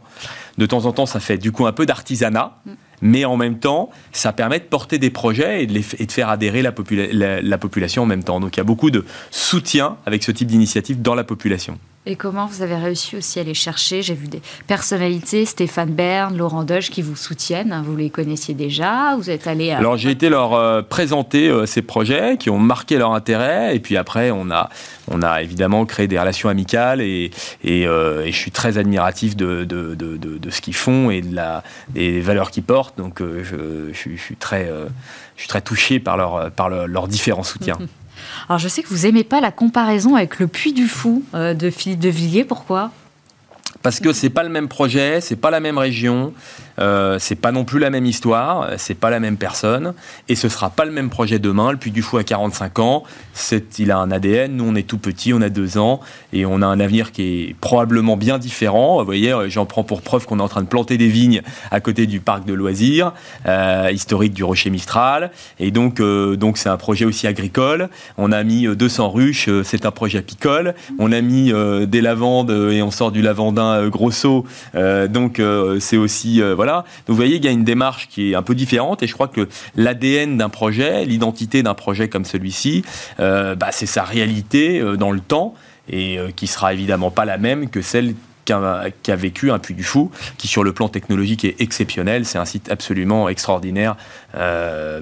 De 0.57 0.65
temps 0.65 0.85
en 0.85 0.91
temps, 0.91 1.05
ça 1.05 1.19
fait 1.19 1.37
du 1.37 1.51
coup 1.51 1.65
un 1.65 1.71
peu 1.71 1.85
d'artisanat. 1.85 2.55
Mm. 2.65 2.71
Mais 3.01 3.25
en 3.25 3.37
même 3.37 3.59
temps, 3.59 3.91
ça 4.11 4.33
permet 4.33 4.59
de 4.59 4.63
porter 4.63 4.97
des 4.97 5.11
projets 5.11 5.63
et 5.63 5.67
de, 5.67 6.11
faire 6.11 6.29
adhérer 6.29 6.63
la, 6.63 6.73
la 7.41 7.57
population 7.59 8.03
en 8.03 8.05
même 8.07 8.23
temps. 8.23 8.39
Donc 8.39 8.57
il 8.57 8.59
y 8.59 8.61
a 8.61 8.63
beaucoup 8.63 8.89
de 8.89 9.05
soutien 9.29 9.97
avec 10.07 10.23
ce 10.23 10.31
type 10.31 10.47
d'initiative 10.47 10.99
dans 11.01 11.13
la 11.13 11.23
population. 11.23 11.77
Et 12.09 12.15
comment 12.15 12.45
vous 12.45 12.61
avez 12.61 12.75
réussi 12.75 13.17
aussi 13.17 13.37
à 13.37 13.43
les 13.43 13.53
chercher 13.53 14.01
J'ai 14.01 14.13
vu 14.13 14.29
des 14.29 14.41
personnalités, 14.65 15.45
Stéphane 15.45 15.89
Bern, 15.89 16.37
Laurent 16.37 16.63
Doge, 16.63 16.89
qui 16.89 17.01
vous 17.01 17.17
soutiennent. 17.17 17.83
Vous 17.85 17.97
les 17.97 18.09
connaissiez 18.09 18.53
déjà 18.53 19.17
Vous 19.17 19.29
êtes 19.29 19.45
allé 19.45 19.71
à... 19.71 19.79
Alors 19.79 19.97
j'ai 19.97 20.11
été 20.11 20.29
leur 20.29 20.53
euh, 20.53 20.81
présenter 20.81 21.49
euh, 21.49 21.65
ces 21.65 21.81
projets 21.81 22.37
qui 22.37 22.49
ont 22.49 22.59
marqué 22.59 22.97
leur 22.97 23.11
intérêt. 23.11 23.75
Et 23.75 23.81
puis 23.81 23.97
après, 23.97 24.31
on 24.31 24.49
a, 24.51 24.69
on 25.11 25.21
a 25.21 25.41
évidemment 25.41 25.85
créé 25.85 26.07
des 26.07 26.17
relations 26.17 26.47
amicales. 26.47 27.01
Et, 27.01 27.29
et, 27.65 27.85
euh, 27.85 28.25
je 28.25 28.31
suis 28.31 28.51
très 28.51 28.77
admiratif 28.77 29.35
de, 29.35 29.65
de, 29.65 29.93
de, 29.93 30.15
de 30.15 30.49
ce 30.49 30.61
qu'ils 30.61 30.75
font 30.75 31.09
et 31.09 31.19
de 31.19 31.35
la, 31.35 31.61
des 31.89 32.21
valeurs 32.21 32.51
qu'ils 32.51 32.63
portent. 32.63 32.97
Donc 32.97 33.19
je, 33.19 33.91
je, 33.91 34.15
suis 34.15 34.37
très, 34.37 34.71
je 35.35 35.41
suis 35.41 35.49
très 35.49 35.61
touché 35.61 35.99
par, 35.99 36.15
leur, 36.15 36.51
par 36.51 36.69
leurs 36.69 37.09
différents 37.09 37.43
soutiens. 37.43 37.77
Alors 38.49 38.59
je 38.59 38.67
sais 38.67 38.83
que 38.83 38.89
vous 38.89 39.05
aimez 39.05 39.23
pas 39.23 39.41
la 39.41 39.51
comparaison 39.51 40.15
avec 40.15 40.39
le 40.39 40.47
Puy 40.47 40.73
du 40.73 40.87
Fou 40.87 41.23
euh, 41.33 41.53
de 41.53 41.69
Philippe 41.69 41.99
de 41.99 42.09
Villiers. 42.09 42.43
Pourquoi? 42.43 42.91
Parce 43.81 43.99
que 43.99 44.13
c'est 44.13 44.29
pas 44.29 44.43
le 44.43 44.49
même 44.49 44.67
projet, 44.67 45.21
c'est 45.21 45.35
pas 45.35 45.51
la 45.51 45.59
même 45.59 45.77
région, 45.77 46.33
euh, 46.79 47.17
c'est 47.19 47.35
pas 47.35 47.51
non 47.51 47.65
plus 47.65 47.79
la 47.79 47.89
même 47.89 48.05
histoire, 48.05 48.69
c'est 48.77 48.93
pas 48.93 49.09
la 49.09 49.19
même 49.19 49.37
personne, 49.37 49.93
et 50.29 50.35
ce 50.35 50.49
sera 50.49 50.69
pas 50.69 50.85
le 50.85 50.91
même 50.91 51.09
projet 51.09 51.39
demain. 51.39 51.71
Le 51.71 51.77
Puy 51.77 51.91
du 51.91 52.01
Fou 52.01 52.17
à 52.17 52.23
45 52.23 52.79
ans, 52.79 53.03
il 53.79 53.91
a 53.91 53.97
un 53.97 54.11
ADN. 54.11 54.55
Nous, 54.55 54.65
on 54.65 54.75
est 54.75 54.87
tout 54.87 54.97
petit, 54.97 55.33
on 55.33 55.41
a 55.41 55.49
deux 55.49 55.77
ans, 55.77 55.99
et 56.33 56.45
on 56.45 56.61
a 56.61 56.67
un 56.67 56.79
avenir 56.79 57.11
qui 57.11 57.21
est 57.21 57.55
probablement 57.59 58.17
bien 58.17 58.37
différent. 58.37 58.99
Vous 58.99 59.05
voyez, 59.05 59.33
euh, 59.33 59.49
j'en 59.49 59.65
prends 59.65 59.83
pour 59.83 60.01
preuve 60.01 60.25
qu'on 60.25 60.39
est 60.39 60.43
en 60.43 60.47
train 60.47 60.61
de 60.61 60.67
planter 60.67 60.97
des 60.97 61.07
vignes 61.07 61.41
à 61.71 61.79
côté 61.79 62.05
du 62.05 62.19
parc 62.19 62.45
de 62.45 62.53
loisirs 62.53 63.13
euh, 63.47 63.89
historique 63.91 64.33
du 64.33 64.43
Rocher 64.43 64.69
Mistral, 64.69 65.31
et 65.59 65.71
donc 65.71 66.01
donc 66.01 66.57
c'est 66.57 66.69
un 66.69 66.77
projet 66.77 67.05
aussi 67.05 67.27
agricole. 67.27 67.89
On 68.17 68.31
a 68.31 68.43
mis 68.43 68.67
200 68.67 69.09
ruches, 69.09 69.49
c'est 69.63 69.85
un 69.85 69.91
projet 69.91 70.19
apicole. 70.19 70.75
On 70.99 71.11
a 71.11 71.21
mis 71.21 71.51
des 71.87 72.01
lavandes 72.01 72.51
et 72.51 72.81
on 72.81 72.91
sort 72.91 73.11
du 73.11 73.21
lavandin 73.21 73.87
grosso, 73.87 74.45
donc 74.73 75.41
c'est 75.79 75.97
aussi 75.97 76.41
voilà 76.55 76.66
vous 77.07 77.15
voyez, 77.15 77.37
il 77.37 77.45
y 77.45 77.47
a 77.47 77.51
une 77.51 77.63
démarche 77.63 78.07
qui 78.09 78.31
est 78.31 78.35
un 78.35 78.43
peu 78.43 78.55
différente 78.55 79.03
et 79.03 79.07
je 79.07 79.13
crois 79.13 79.27
que 79.27 79.47
l'ADN 79.75 80.37
d'un 80.37 80.49
projet, 80.49 81.05
l'identité 81.05 81.63
d'un 81.63 81.73
projet 81.73 82.09
comme 82.09 82.25
celui-ci, 82.25 82.83
euh, 83.19 83.55
bah, 83.55 83.69
c'est 83.71 83.85
sa 83.85 84.03
réalité 84.03 84.79
euh, 84.79 84.97
dans 84.97 85.11
le 85.11 85.19
temps 85.19 85.53
et 85.89 86.17
euh, 86.17 86.29
qui 86.35 86.47
sera 86.47 86.73
évidemment 86.73 87.11
pas 87.11 87.25
la 87.25 87.37
même 87.37 87.69
que 87.69 87.81
celle 87.81 88.15
qu'a 88.47 89.15
vécu 89.15 89.51
un 89.51 89.59
Puy 89.59 89.75
du 89.75 89.83
Fou, 89.83 90.11
qui 90.37 90.47
sur 90.47 90.63
le 90.63 90.73
plan 90.73 90.89
technologique 90.89 91.45
est 91.45 91.59
exceptionnel. 91.59 92.25
C'est 92.25 92.37
un 92.37 92.45
site 92.45 92.71
absolument 92.71 93.29
extraordinaire 93.29 93.95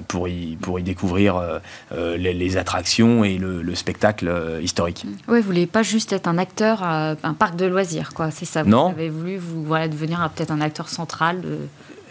pour, 0.08 0.28
y, 0.28 0.56
pour 0.56 0.78
y 0.78 0.82
découvrir 0.82 1.60
les, 1.92 2.56
attractions 2.56 3.24
et 3.24 3.38
le, 3.38 3.74
spectacle 3.74 4.32
historique. 4.62 5.06
Oui, 5.28 5.40
vous 5.40 5.46
voulez 5.46 5.66
pas 5.66 5.82
juste 5.82 6.12
être 6.12 6.28
un 6.28 6.38
acteur 6.38 6.82
un 6.82 7.34
parc 7.38 7.56
de 7.56 7.66
loisirs, 7.66 8.12
quoi. 8.14 8.30
C'est 8.30 8.44
ça. 8.44 8.62
Vous 8.62 8.70
non. 8.70 8.88
avez 8.88 9.10
voulu 9.10 9.36
vous, 9.36 9.64
voilà, 9.64 9.88
devenir 9.88 10.28
peut-être 10.34 10.50
un 10.50 10.60
acteur 10.60 10.88
central 10.88 11.40
de 11.40 11.58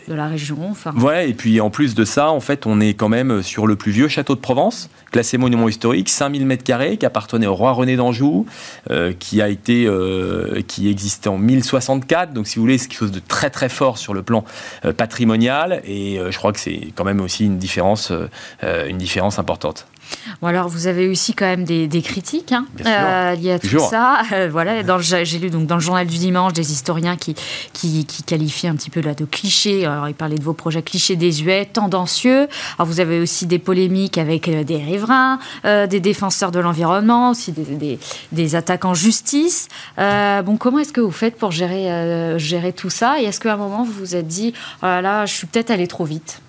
de 0.07 0.13
la 0.13 0.27
région. 0.27 0.57
Enfin. 0.69 0.93
Et 1.21 1.33
puis 1.33 1.61
en 1.61 1.69
plus 1.69 1.95
de 1.95 2.05
ça, 2.05 2.29
en 2.29 2.39
fait, 2.39 2.65
on 2.65 2.79
est 2.79 2.93
quand 2.93 3.09
même 3.09 3.41
sur 3.41 3.67
le 3.67 3.75
plus 3.75 3.91
vieux 3.91 4.07
château 4.07 4.35
de 4.35 4.39
Provence, 4.39 4.89
classé 5.11 5.37
monument 5.37 5.67
historique, 5.67 6.09
5000 6.09 6.47
m2, 6.47 6.97
qui 6.97 7.05
appartenait 7.05 7.47
au 7.47 7.55
roi 7.55 7.71
René 7.71 7.95
d'Anjou, 7.95 8.45
euh, 8.91 9.13
qui 9.17 9.41
a 9.41 9.49
été, 9.49 9.85
euh, 9.85 10.61
qui 10.67 10.89
existait 10.89 11.29
en 11.29 11.37
1064. 11.37 12.33
Donc, 12.33 12.47
si 12.47 12.57
vous 12.57 12.61
voulez, 12.61 12.77
c'est 12.77 12.87
quelque 12.87 12.99
chose 12.99 13.11
de 13.11 13.21
très 13.25 13.49
très 13.49 13.69
fort 13.69 13.97
sur 13.97 14.13
le 14.13 14.23
plan 14.23 14.45
euh, 14.85 14.93
patrimonial, 14.93 15.81
et 15.85 16.19
je 16.29 16.37
crois 16.37 16.53
que 16.53 16.59
c'est 16.59 16.91
quand 16.95 17.03
même 17.03 17.21
aussi 17.21 17.45
une 17.45 17.57
différence, 17.57 18.11
une 18.63 18.97
différence 18.97 19.39
importante. 19.39 19.87
Bon 20.41 20.47
alors 20.47 20.67
vous 20.67 20.87
avez 20.87 21.07
aussi 21.07 21.33
quand 21.33 21.45
même 21.45 21.63
des, 21.63 22.01
critiques 22.01 22.51
hein, 22.51 22.65
euh, 22.85 23.35
liées 23.35 23.53
à 23.53 23.59
tout 23.59 23.79
ça. 23.79 24.21
Euh, 24.31 24.49
voilà, 24.51 24.81
j'ai 24.99 25.39
lu 25.39 25.49
donc 25.49 25.67
dans 25.67 25.75
le 25.75 25.81
journal 25.81 26.07
du 26.07 26.17
dimanche 26.17 26.53
des 26.53 26.71
historiens 26.71 27.15
qui, 27.15 27.35
qui, 27.73 28.05
qualifient 28.25 28.67
un 28.67 28.75
petit 28.75 28.89
peu 28.89 29.01
là 29.01 29.13
de 29.13 29.25
clichés. 29.25 29.85
Alors 29.85 30.09
ils 30.09 30.15
parlaient 30.15 30.37
de 30.37 30.43
vos 30.43 30.53
projets 30.53 30.81
clichés 30.81 31.15
désuets, 31.15 31.65
tendancieux. 31.65 32.47
Alors 32.77 32.87
vous 32.87 32.99
avez 32.99 33.19
aussi 33.19 33.45
des 33.45 33.59
polémiques 33.59 34.17
avec 34.17 34.47
euh, 34.47 34.63
des 34.63 34.77
riverains, 34.77 35.39
des 35.63 35.99
défenseurs 35.99 36.51
de 36.51 36.59
l'environnement, 36.59 37.31
aussi 37.31 37.51
des, 37.51 37.99
des, 38.31 38.55
attaques 38.55 38.85
en 38.85 38.93
justice. 38.93 39.67
bon, 39.97 40.57
comment 40.57 40.79
est-ce 40.79 40.93
que 40.93 41.01
vous 41.01 41.11
faites 41.11 41.37
pour 41.37 41.51
gérer, 41.51 42.37
gérer 42.39 42.73
tout 42.73 42.89
ça? 42.89 43.19
Et 43.19 43.25
est-ce 43.25 43.39
qu'à 43.39 43.53
un 43.53 43.57
moment 43.57 43.83
vous 43.83 43.93
vous 43.93 44.15
êtes 44.15 44.27
dit, 44.27 44.53
oh 44.81 44.85
là, 44.85 45.25
je 45.25 45.33
suis 45.33 45.47
peut-être 45.47 45.71
allé 45.71 45.87
trop 45.87 46.05
vite 46.05 46.41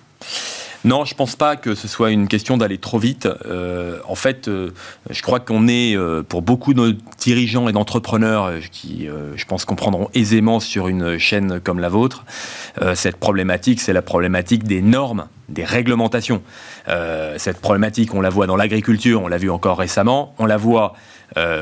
non, 0.87 1.03
je 1.03 1.15
pense 1.15 1.35
pas 1.35 1.57
que 1.57 1.75
ce 1.75 1.85
soit 1.85 2.11
une 2.11 2.29
question 2.29 2.55
d'aller 2.55 2.77
trop 2.77 2.97
vite. 2.97 3.27
Euh, 3.45 3.99
en 4.07 4.15
fait, 4.15 4.47
euh, 4.47 4.69
je 5.09 5.21
crois 5.21 5.41
qu'on 5.41 5.67
est, 5.67 5.97
euh, 5.97 6.23
pour 6.23 6.41
beaucoup 6.41 6.73
de 6.73 6.95
dirigeants 7.19 7.67
et 7.67 7.73
d'entrepreneurs 7.73 8.53
qui, 8.71 9.09
je 9.35 9.45
pense, 9.45 9.65
comprendront 9.65 10.09
aisément 10.13 10.61
sur 10.61 10.87
une 10.87 11.17
chaîne 11.17 11.59
comme 11.59 11.79
la 11.79 11.89
vôtre, 11.89 12.23
cette 12.95 13.17
problématique, 13.17 13.81
c'est 13.81 13.91
la 13.91 14.01
problématique 14.01 14.63
des 14.63 14.81
normes, 14.81 15.27
des 15.49 15.65
réglementations. 15.65 16.41
cette 17.37 17.59
problématique, 17.59 18.13
on 18.13 18.21
la 18.21 18.29
voit 18.29 18.47
dans 18.47 18.55
l'agriculture, 18.55 19.21
on 19.21 19.27
l'a 19.27 19.37
vu 19.37 19.49
encore 19.49 19.79
récemment, 19.79 20.33
on 20.37 20.45
la 20.45 20.57
voit 20.57 20.93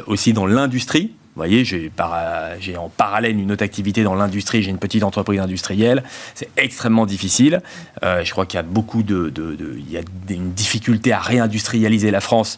aussi 0.07 0.33
dans 0.33 0.45
l'industrie 0.45 1.13
Vous 1.36 1.41
voyez, 1.41 1.65
j'ai 1.65 2.78
en 2.78 2.88
parallèle 2.88 3.38
une 3.38 3.52
autre 3.52 3.63
activité 3.63 4.04
dans 4.04 4.15
l'industrie, 4.15 4.63
j'ai 4.63 4.69
une 4.69 4.78
petite 4.78 5.04
entreprise 5.04 5.41
industrielle. 5.41 6.02
C'est 6.34 6.48
extrêmement 6.56 7.06
difficile. 7.06 7.62
Euh, 8.04 8.24
je 8.24 8.32
crois 8.32 8.45
qu'il 8.45 8.58
y 8.58 8.60
a 8.60 8.63
beaucoup 8.63 9.04
de, 9.04 9.34
il 9.78 9.91
y 9.91 9.98
a 9.98 10.02
une 10.30 10.54
difficulté 10.54 11.12
à 11.12 11.19
réindustrialiser 11.19 12.10
la 12.10 12.21
France 12.21 12.56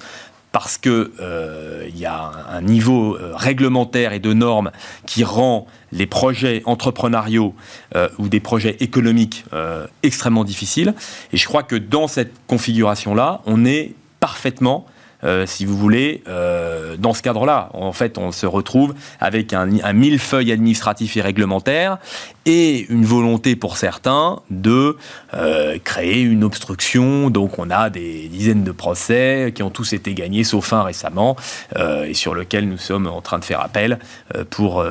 parce 0.52 0.78
que 0.78 1.12
euh, 1.20 1.88
il 1.90 1.98
y 1.98 2.06
a 2.06 2.32
un 2.52 2.62
niveau 2.62 3.16
euh, 3.16 3.32
réglementaire 3.36 4.13
et 4.13 4.20
de 4.20 4.34
normes 4.34 4.70
qui 5.08 5.24
rend 5.24 5.66
les 5.92 6.06
projets 6.06 6.62
entrepreneuriaux 6.66 7.56
ou 8.20 8.30
des 8.30 8.42
projets 8.42 8.78
économiques 8.82 9.46
extrêmement 10.04 10.44
difficiles. 10.44 10.94
Et 11.32 11.38
je 11.38 11.46
crois 11.46 11.63
que 11.63 11.78
dans 11.78 12.08
cette 12.08 12.34
configuration-là, 12.46 13.42
on 13.46 13.66
est 13.66 13.96
parfaitement 14.20 14.86
euh, 15.23 15.45
si 15.47 15.65
vous 15.65 15.75
voulez, 15.75 16.21
euh, 16.27 16.95
dans 16.97 17.13
ce 17.13 17.23
cadre-là. 17.23 17.69
En 17.73 17.91
fait, 17.91 18.17
on 18.17 18.32
se 18.32 18.45
retrouve 18.45 18.93
avec 19.19 19.51
un, 19.53 19.67
un 19.84 19.93
millefeuille 19.93 20.51
administratif 20.51 21.17
et 21.17 21.21
réglementaire 21.21 21.97
et 22.45 22.86
une 22.89 23.03
volonté 23.03 23.56
pour 23.56 23.77
certains 23.77 24.39
de 24.51 24.95
euh, 25.34 25.77
créer 25.84 26.21
une 26.21 26.43
obstruction. 26.43 27.30
Donc, 27.30 27.58
on 27.58 27.69
a 27.71 27.89
des 27.89 28.27
dizaines 28.30 28.63
de 28.63 28.71
procès 28.71 29.51
qui 29.56 29.63
ont 29.63 29.71
tous 29.71 29.93
été 29.93 30.13
gagnés, 30.13 30.43
sauf 30.43 30.71
un 30.71 30.84
récemment, 30.84 31.36
et 31.75 32.13
sur 32.13 32.34
lequel 32.34 32.67
nous 32.69 32.77
sommes 32.77 33.08
en 33.08 33.21
train 33.21 33.39
de 33.39 33.45
faire 33.45 33.62
appel 33.62 33.99
pour, 34.49 34.86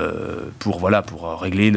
pour, 0.58 0.78
voilà, 0.78 1.02
pour 1.02 1.40
régler 1.40 1.72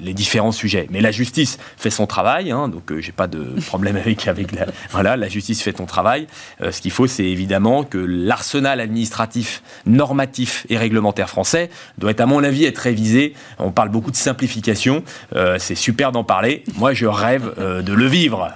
les 0.00 0.14
différents 0.14 0.52
sujets. 0.52 0.86
Mais 0.90 1.00
la 1.00 1.10
justice 1.10 1.58
fait 1.76 1.90
son 1.90 2.06
travail, 2.06 2.50
hein, 2.50 2.68
donc 2.68 2.92
j'ai 3.00 3.12
pas 3.12 3.26
de 3.26 3.60
problème 3.66 3.96
avec, 4.04 4.28
avec 4.28 4.52
la, 4.52 4.66
voilà, 4.90 5.16
la 5.16 5.28
justice 5.28 5.62
fait 5.62 5.76
son 5.76 5.86
travail. 5.86 6.26
ce 6.60 6.80
qu'il 6.80 6.92
faut, 6.92 7.06
c'est 7.06 7.29
évidemment 7.30 7.84
que 7.84 7.98
l'arsenal 7.98 8.80
administratif, 8.80 9.62
normatif 9.86 10.66
et 10.68 10.76
réglementaire 10.76 11.28
français 11.28 11.70
doit, 11.98 12.20
à 12.20 12.26
mon 12.26 12.42
avis, 12.44 12.64
être 12.64 12.78
révisé. 12.78 13.34
On 13.58 13.70
parle 13.70 13.88
beaucoup 13.88 14.10
de 14.10 14.16
simplification. 14.16 15.02
Euh, 15.36 15.56
c'est 15.58 15.74
super 15.74 16.12
d'en 16.12 16.24
parler. 16.24 16.64
Moi, 16.76 16.92
je 16.92 17.06
rêve 17.06 17.54
euh, 17.58 17.82
de 17.82 17.92
le 17.92 18.06
vivre. 18.06 18.50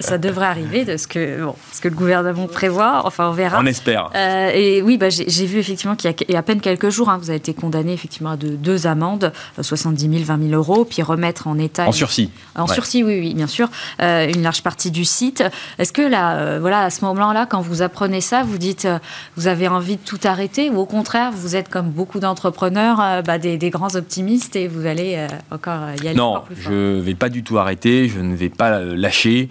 ça, 0.00 0.18
devrait 0.18 0.46
arriver 0.46 0.84
de 0.84 0.96
ce 0.96 1.06
que, 1.06 1.40
ce 1.72 1.80
que 1.80 1.88
le 1.88 1.94
gouvernement 1.94 2.46
prévoit. 2.46 3.02
Enfin, 3.04 3.28
on 3.28 3.32
verra. 3.32 3.58
On 3.60 3.66
espère. 3.66 4.10
Euh, 4.14 4.50
et 4.54 4.82
oui, 4.82 4.98
bah, 4.98 5.08
j'ai 5.10 5.46
vu 5.46 5.58
effectivement 5.58 5.96
qu'il 5.96 6.14
y, 6.28 6.34
a 6.34 6.38
à 6.38 6.42
peine 6.42 6.60
quelques 6.60 6.90
jours, 6.90 7.08
hein, 7.08 7.18
vous 7.18 7.30
avez 7.30 7.38
été 7.38 7.54
condamné 7.54 7.92
effectivement 7.92 8.30
à 8.30 8.36
deux 8.36 8.86
amendes, 8.86 9.32
70 9.60 10.10
000, 10.10 10.24
20 10.24 10.48
000 10.48 10.54
euros, 10.54 10.84
puis 10.84 11.02
remettre 11.02 11.46
en 11.46 11.58
état. 11.58 11.86
En 11.86 11.92
sursis. 11.92 12.30
En 12.54 12.66
sursis, 12.66 13.02
oui, 13.02 13.18
oui, 13.20 13.34
bien 13.34 13.46
sûr. 13.46 13.68
une 14.00 14.42
large 14.42 14.62
partie 14.62 14.90
du 14.90 15.04
site. 15.04 15.42
Est-ce 15.78 15.92
que 15.92 16.02
là, 16.02 16.58
voilà, 16.58 16.82
à 16.82 16.90
ce 16.90 17.04
moment-là, 17.04 17.46
quand 17.46 17.60
vous 17.60 17.82
apprenez 17.82 18.03
prenez 18.04 18.20
ça, 18.20 18.42
vous 18.42 18.58
dites, 18.58 18.84
euh, 18.84 18.98
vous 19.34 19.46
avez 19.46 19.66
envie 19.66 19.96
de 19.96 20.02
tout 20.04 20.20
arrêter, 20.24 20.68
ou 20.68 20.76
au 20.76 20.84
contraire, 20.84 21.32
vous 21.32 21.56
êtes 21.56 21.70
comme 21.70 21.88
beaucoup 21.88 22.20
d'entrepreneurs, 22.20 23.00
euh, 23.00 23.22
bah, 23.22 23.38
des, 23.38 23.70
grands 23.70 23.96
optimistes, 23.96 24.56
et 24.56 24.68
vous 24.68 24.84
allez 24.84 25.14
euh, 25.16 25.26
encore 25.50 25.88
y 26.02 26.08
aller 26.08 26.14
Non, 26.14 26.42
plus 26.44 26.54
fort. 26.54 26.70
je 26.70 26.96
ne 26.96 27.00
vais 27.00 27.14
pas 27.14 27.30
du 27.30 27.42
tout 27.42 27.56
arrêter, 27.56 28.10
je 28.10 28.20
ne 28.20 28.36
vais 28.36 28.50
pas 28.50 28.80
lâcher. 28.80 29.48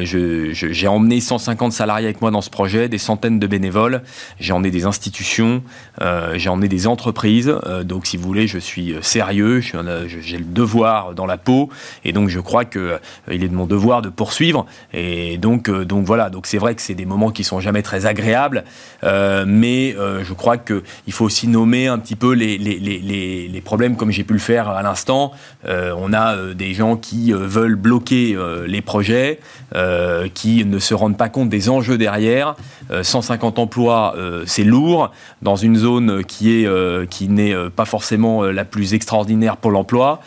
j'ai 0.00 0.88
emmené 0.88 1.20
150 1.20 1.72
salariés 1.72 2.06
avec 2.06 2.20
moi 2.20 2.32
dans 2.32 2.40
ce 2.40 2.50
projet, 2.50 2.88
des 2.88 2.98
centaines 2.98 3.38
de 3.38 3.46
bénévoles, 3.46 4.02
j'ai 4.40 4.52
emmené 4.52 4.72
des 4.72 4.86
institutions, 4.86 5.62
j'ai 6.34 6.48
emmené 6.48 6.66
des 6.66 6.88
entreprises. 6.88 7.54
donc, 7.84 8.06
si 8.06 8.16
vous 8.16 8.24
voulez, 8.24 8.48
je 8.48 8.58
suis 8.58 8.96
sérieux, 9.02 9.60
j'ai 9.60 10.38
le 10.38 10.44
devoir 10.44 11.14
dans 11.14 11.26
la 11.26 11.36
peau, 11.36 11.68
et 12.04 12.12
donc 12.12 12.28
je 12.28 12.40
crois 12.40 12.64
qu'il 12.64 12.98
il 13.30 13.44
est 13.44 13.48
de 13.48 13.54
mon 13.54 13.66
devoir 13.66 14.02
de 14.02 14.08
poursuivre. 14.08 14.66
Et 14.92 15.38
donc, 15.38 15.70
donc 15.70 16.04
voilà, 16.06 16.30
donc 16.30 16.46
c'est 16.46 16.58
vrai 16.58 16.74
que 16.74 16.82
c'est 16.82 16.94
des 16.94 17.06
moments 17.06 17.30
qui 17.30 17.44
sont 17.44 17.60
jamais 17.60 17.83
très 17.84 18.06
agréable, 18.06 18.64
euh, 19.04 19.44
mais 19.46 19.94
euh, 19.96 20.24
je 20.24 20.32
crois 20.32 20.56
qu'il 20.56 21.12
faut 21.12 21.24
aussi 21.24 21.46
nommer 21.46 21.86
un 21.86 21.98
petit 21.98 22.16
peu 22.16 22.32
les, 22.32 22.58
les, 22.58 22.80
les, 22.80 23.48
les 23.48 23.60
problèmes 23.60 23.96
comme 23.96 24.10
j'ai 24.10 24.24
pu 24.24 24.32
le 24.32 24.40
faire 24.40 24.68
à 24.68 24.82
l'instant. 24.82 25.30
Euh, 25.68 25.94
on 25.96 26.12
a 26.12 26.36
des 26.54 26.74
gens 26.74 26.96
qui 26.96 27.32
veulent 27.32 27.76
bloquer 27.76 28.36
les 28.66 28.80
projets, 28.80 29.38
qui 30.34 30.64
ne 30.64 30.78
se 30.78 30.94
rendent 30.94 31.18
pas 31.18 31.28
compte 31.28 31.48
des 31.48 31.68
enjeux 31.68 31.98
derrière. 31.98 32.56
150 33.02 33.58
emplois, 33.58 34.16
c'est 34.46 34.64
lourd 34.64 35.10
dans 35.42 35.56
une 35.56 35.76
zone 35.76 36.24
qui 36.24 36.52
est 36.52 37.08
qui 37.08 37.28
n'est 37.28 37.54
pas 37.70 37.84
forcément 37.84 38.42
la 38.44 38.64
plus 38.64 38.94
extraordinaire 38.94 39.56
pour 39.58 39.70
l'emploi. 39.70 40.20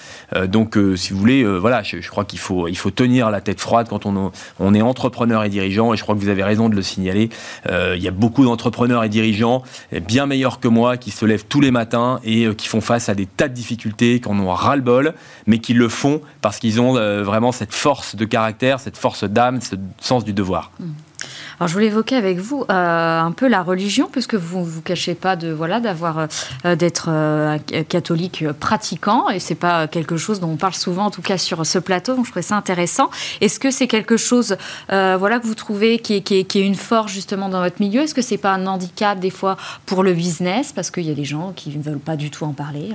donc, 0.48 0.78
si 0.96 1.14
vous 1.14 1.20
voulez, 1.20 1.44
voilà, 1.44 1.84
je, 1.84 2.02
je 2.02 2.10
crois 2.10 2.26
qu'il 2.26 2.40
faut 2.40 2.68
il 2.68 2.78
faut 2.78 2.92
tenir 2.92 3.32
la 3.32 3.42
tête 3.42 3.60
froide 3.60 3.88
quand 3.90 4.06
on, 4.06 4.32
on 4.60 4.74
est 4.74 4.82
entrepreneur 4.82 5.44
et 5.44 5.50
dirigeant. 5.50 5.94
Et 5.94 5.98
je 5.98 6.04
crois 6.04 6.16
que 6.16 6.20
vous 6.20 6.30
avez 6.30 6.44
raison 6.44 6.70
de 6.70 6.76
le 6.76 6.82
signaler. 6.82 7.30
Euh, 7.70 7.96
il 7.98 8.04
y 8.04 8.08
a 8.08 8.12
beaucoup 8.12 8.44
d'entrepreneurs 8.44 9.04
et 9.04 9.10
dirigeants 9.10 9.64
bien 10.08 10.26
meilleurs 10.26 10.60
que 10.60 10.68
moi 10.68 10.98
qui 10.98 11.12
se 11.12 11.26
lèvent 11.26 11.46
tous 11.46 11.62
les 11.62 11.72
matins 11.72 12.20
et 12.24 12.46
euh, 12.46 12.54
qui 12.54 12.68
font 12.68 12.82
face 12.82 13.10
à 13.10 13.16
des 13.16 13.26
tas 13.26 13.48
de 13.48 13.54
difficultés, 13.54 14.20
qui 14.20 14.28
en 14.28 14.40
ont 14.40 14.54
ras-le-bol, 14.54 15.14
mais 15.46 15.60
qui 15.60 15.74
le 15.74 15.90
font 15.90 16.22
parce 16.42 16.60
qu'ils 16.60 16.82
ont 16.82 16.98
euh, 16.98 17.24
vraiment 17.24 17.52
cette 17.52 17.74
force 17.74 18.16
de 18.16 18.26
caractère, 18.26 18.80
cette 18.80 18.98
force 18.98 19.24
d'âme, 19.24 19.62
ce 19.62 19.76
sens 20.00 20.24
du 20.24 20.34
devoir. 20.34 20.72
Mmh. 20.80 20.86
Alors, 21.60 21.68
je 21.68 21.74
voulais 21.74 21.88
évoquer 21.88 22.16
avec 22.16 22.38
vous 22.38 22.66
euh, 22.70 23.20
un 23.20 23.32
peu 23.32 23.48
la 23.48 23.64
religion, 23.64 24.10
puisque 24.12 24.36
vous 24.36 24.60
ne 24.60 24.66
vous 24.66 24.82
cachez 24.82 25.16
pas 25.16 25.36
de 25.36 25.52
voilà 25.52 25.80
d'avoir 25.80 26.28
euh, 26.66 26.76
d'être 26.76 27.08
euh, 27.10 27.58
catholique 27.88 28.46
pratiquant, 28.60 29.30
et 29.30 29.40
c'est 29.40 29.56
pas 29.56 29.88
quelque 29.88 30.18
chose 30.18 30.40
dont 30.40 30.50
on 30.50 30.58
parle 30.58 30.74
souvent, 30.74 31.06
en 31.06 31.12
tout 31.12 31.22
cas 31.22 31.38
sur 31.38 31.66
ce 31.66 31.80
plateau. 31.80 32.16
Donc, 32.16 32.26
je 32.26 32.32
trouvais 32.32 32.44
ça 32.44 32.56
intéressant. 32.56 33.10
Est-ce 33.42 33.60
que 33.60 33.72
c'est 33.72 33.88
quelque 33.88 34.18
chose, 34.18 34.58
voilà, 34.90 35.40
que 35.40 35.48
vous 35.48 35.56
trouvez 35.56 36.00
qui 36.00 36.16
est, 36.16 36.22
qui, 36.22 36.60
est, 36.60 36.66
une 36.66 36.76
force 36.76 37.12
justement 37.12 37.50
dans 37.50 37.62
votre 37.62 37.82
milieu? 37.82 38.02
Est-ce 38.02 38.16
que 38.16 38.22
c'est 38.22 38.38
pas 38.38 38.54
un 38.54 38.66
handicap 38.68 39.20
des 39.20 39.30
fois 39.30 39.58
pour 39.86 40.04
le 40.04 40.14
business, 40.14 40.72
parce 40.72 40.92
qu'il 40.92 41.04
y 41.04 41.12
a 41.12 41.16
des 41.16 41.26
gens 41.26 41.54
qui 41.56 41.76
ne 41.76 41.82
veulent 41.82 42.00
pas 42.00 42.16
du 42.16 42.30
tout 42.30 42.46
en 42.46 42.54
parler 42.54 42.94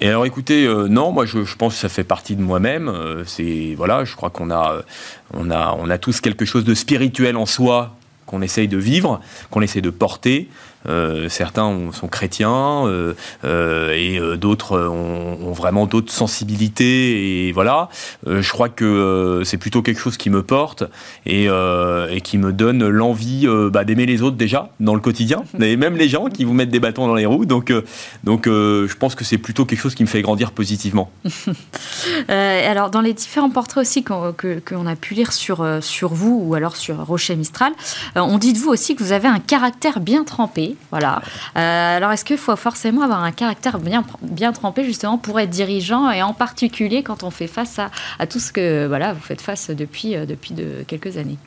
et 0.00 0.08
alors 0.08 0.24
écoutez, 0.24 0.66
non, 0.88 1.12
moi 1.12 1.26
je, 1.26 1.54
pense 1.56 1.74
que 1.74 1.80
ça 1.80 1.88
fait 1.88 2.04
partie 2.04 2.34
de 2.34 2.42
moi-même. 2.42 2.90
c'est 3.26 3.74
voilà, 3.76 4.04
je 4.04 4.16
crois 4.16 4.30
qu'on 4.30 4.50
a 4.50 4.82
on 5.34 5.50
a, 5.50 5.76
on 5.78 5.90
a 5.90 5.98
tous 5.98 6.20
quelque 6.20 6.44
chose 6.44 6.64
de 6.64 6.74
spirituel 6.74 7.36
en 7.36 7.46
soi 7.46 7.94
qu'on 8.26 8.42
essaye 8.42 8.68
de 8.68 8.78
vivre, 8.78 9.20
qu'on 9.50 9.60
essaye 9.60 9.82
de 9.82 9.90
porter. 9.90 10.48
Euh, 10.88 11.28
certains 11.28 11.90
sont 11.92 12.08
chrétiens 12.08 12.86
euh, 12.86 13.14
euh, 13.44 13.92
et 13.92 14.36
d'autres 14.36 14.78
ont, 14.78 15.52
vraiment 15.52 15.86
d'autres 15.86 16.12
sensibilités 16.12 17.46
et 17.46 17.52
voilà. 17.52 17.88
je 18.26 18.50
crois 18.50 18.68
que 18.68 19.42
c'est 19.44 19.58
plutôt 19.58 19.82
quelque 19.82 20.00
chose 20.00 20.16
qui 20.16 20.30
me 20.30 20.42
porte 20.42 20.84
et, 21.26 21.48
qui 22.24 22.38
me 22.38 22.52
donne 22.52 22.88
l'envie 22.88 23.46
bah, 23.70 23.84
d'aimer 23.84 24.06
les 24.06 24.22
autres 24.22 24.36
déjà 24.36 24.70
dans 24.80 24.94
le 24.94 25.00
quotidien, 25.00 25.44
et 25.60 25.76
même 25.76 25.96
les 25.96 26.08
gens 26.08 26.28
qui 26.28 26.44
vous 26.44 26.54
mettent 26.54 26.70
des 26.70 26.80
bâtons 26.80 27.06
dans 27.06 27.14
les 27.14 27.26
roues. 27.26 27.44
Donc, 27.44 27.72
donc 28.24 28.46
je 28.46 28.94
pense 28.94 29.14
que 29.14 29.24
c'est 29.24 29.38
plutôt 29.38 29.64
quelque 29.64 29.80
chose 29.80 29.94
qui 29.94 30.02
me 30.02 30.08
fait 30.08 30.22
grandir 30.22 30.52
positivement. 30.52 31.10
alors 32.28 32.90
dans 32.90 33.00
les 33.00 33.12
différents 33.12 33.50
portraits 33.50 33.82
aussi 33.82 34.02
qu'on 34.02 34.86
a 34.86 34.96
pu 34.96 35.14
lire 35.14 35.32
sur, 35.32 35.66
sur 35.80 36.14
vous 36.14 36.42
ou 36.42 36.54
alors 36.54 36.76
sur 36.76 37.04
Rocher 37.04 37.36
Mistral, 37.36 37.72
on 38.16 38.38
dit 38.38 38.52
de 38.52 38.58
vous 38.58 38.70
aussi 38.70 38.96
que 38.96 39.02
vous 39.02 39.12
avez 39.12 39.28
un 39.28 39.40
caractère 39.40 40.00
bien 40.00 40.24
trempé. 40.24 40.71
Voilà. 40.90 41.22
Euh, 41.56 41.96
alors, 41.96 42.12
est-ce 42.12 42.24
qu'il 42.24 42.38
faut 42.38 42.56
forcément 42.56 43.02
avoir 43.02 43.22
un 43.22 43.32
caractère 43.32 43.78
bien, 43.78 44.52
trempé, 44.52 44.84
justement, 44.84 45.18
pour 45.18 45.38
être 45.40 45.50
dirigeant, 45.50 46.10
et 46.10 46.22
en 46.22 46.34
particulier 46.34 47.02
quand 47.02 47.22
on 47.22 47.30
fait 47.30 47.46
face 47.46 47.78
à, 48.18 48.26
tout 48.26 48.38
ce 48.38 48.52
que 48.52 48.86
voilà, 48.86 49.12
vous 49.12 49.20
faites 49.20 49.40
face 49.40 49.70
depuis, 49.70 50.16
euh, 50.16 50.26
de, 50.26 50.84
quelques 50.86 51.16
années? 51.16 51.38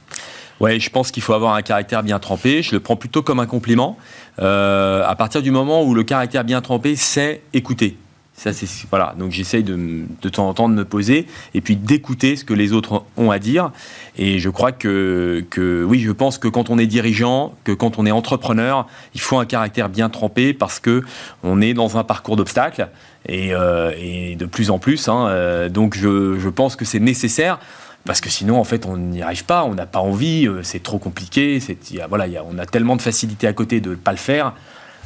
Ouais, 0.60 0.80
je 0.80 0.90
pense 0.90 1.12
qu'il 1.12 1.22
faut 1.22 1.34
avoir 1.34 1.56
un 1.56 1.62
caractère 1.62 2.02
bien 2.02 2.20
trempé. 2.20 2.62
Je 2.62 2.72
le 2.72 2.80
prends 2.80 2.96
plutôt 2.96 3.22
comme 3.22 3.40
un 3.40 3.46
compliment. 3.46 3.98
Euh, 4.40 5.04
à 5.06 5.16
partir 5.16 5.42
du 5.42 5.52
moment 5.52 5.84
où 5.84 5.94
le 5.94 6.04
caractère 6.04 6.46
bien 6.46 6.62
trempé, 6.62 6.96
c'est 6.96 7.42
écouter. 7.54 7.98
Ça, 8.38 8.52
c'est 8.52 8.68
voilà. 8.90 9.16
Donc 9.18 9.32
j'essaye 9.32 9.64
de, 9.64 10.04
de 10.22 10.30
temps 10.30 10.50
en 10.50 10.54
temps 10.54 10.68
de 10.68 10.74
me 10.74 10.84
poser 10.84 11.26
et 11.54 11.62
puis 11.62 11.78
d'écouter 11.78 12.36
ce 12.36 12.44
que 12.44 12.54
les 12.54 12.74
autres 12.74 13.06
ont 13.16 13.32
à 13.32 13.40
dire. 13.40 13.72
Et 14.18 14.40
je 14.40 14.50
crois 14.50 14.74
que, 14.74 15.46
que 15.50 15.86
oui, 15.86 16.02
je 16.02 16.12
pense 16.12 16.38
que 16.38 16.50
quand 16.50 16.70
on 16.70 16.78
est 16.78 16.86
dirigeant, 16.86 17.54
que 17.64 17.72
quand 17.72 17.98
on 17.98 18.06
est 18.06 18.12
entrepreneur, 18.12 18.88
il 19.14 19.22
faut 19.22 19.38
un 19.38 19.46
caractère 19.46 19.88
bien 19.88 20.10
trempé 20.10 20.54
parce 20.54 20.80
que 20.82 21.02
on 21.44 21.62
est 21.62 21.74
dans 21.74 21.98
un 21.98 22.04
parcours 22.04 22.36
d'obstacles 22.36 22.90
et, 23.28 23.54
euh, 23.54 23.94
et, 23.98 24.36
de 24.36 24.46
plus 24.46 24.70
en 24.70 24.80
plus. 24.80 25.08
Hein, 25.08 25.28
euh, 25.30 25.70
donc 25.70 25.96
je, 25.96 26.38
je 26.38 26.50
pense 26.50 26.76
que 26.76 26.84
c'est 26.84 27.00
nécessaire 27.00 27.60
parce 28.06 28.22
que 28.22 28.30
sinon, 28.30 28.60
en 28.60 28.64
fait, 28.66 28.86
on 28.86 28.98
n'y 28.98 29.22
arrive 29.22 29.46
pas, 29.46 29.64
on 29.64 29.74
n'a 29.74 29.88
pas 29.88 30.00
envie, 30.00 30.48
euh, 30.48 30.62
c'est 30.62 30.84
trop 30.84 31.00
compliqué, 31.00 31.60
a, 32.02 32.08
voilà, 32.08 32.28
y 32.28 32.38
a, 32.38 32.44
on 32.44 32.58
a 32.60 32.66
tellement 32.66 32.96
de 32.96 33.02
facilité 33.02 33.48
à 33.48 33.54
côté 33.54 33.82
de 33.82 33.92
ne 33.92 33.96
pas 33.96 34.12
le 34.12 34.18
faire. 34.18 34.54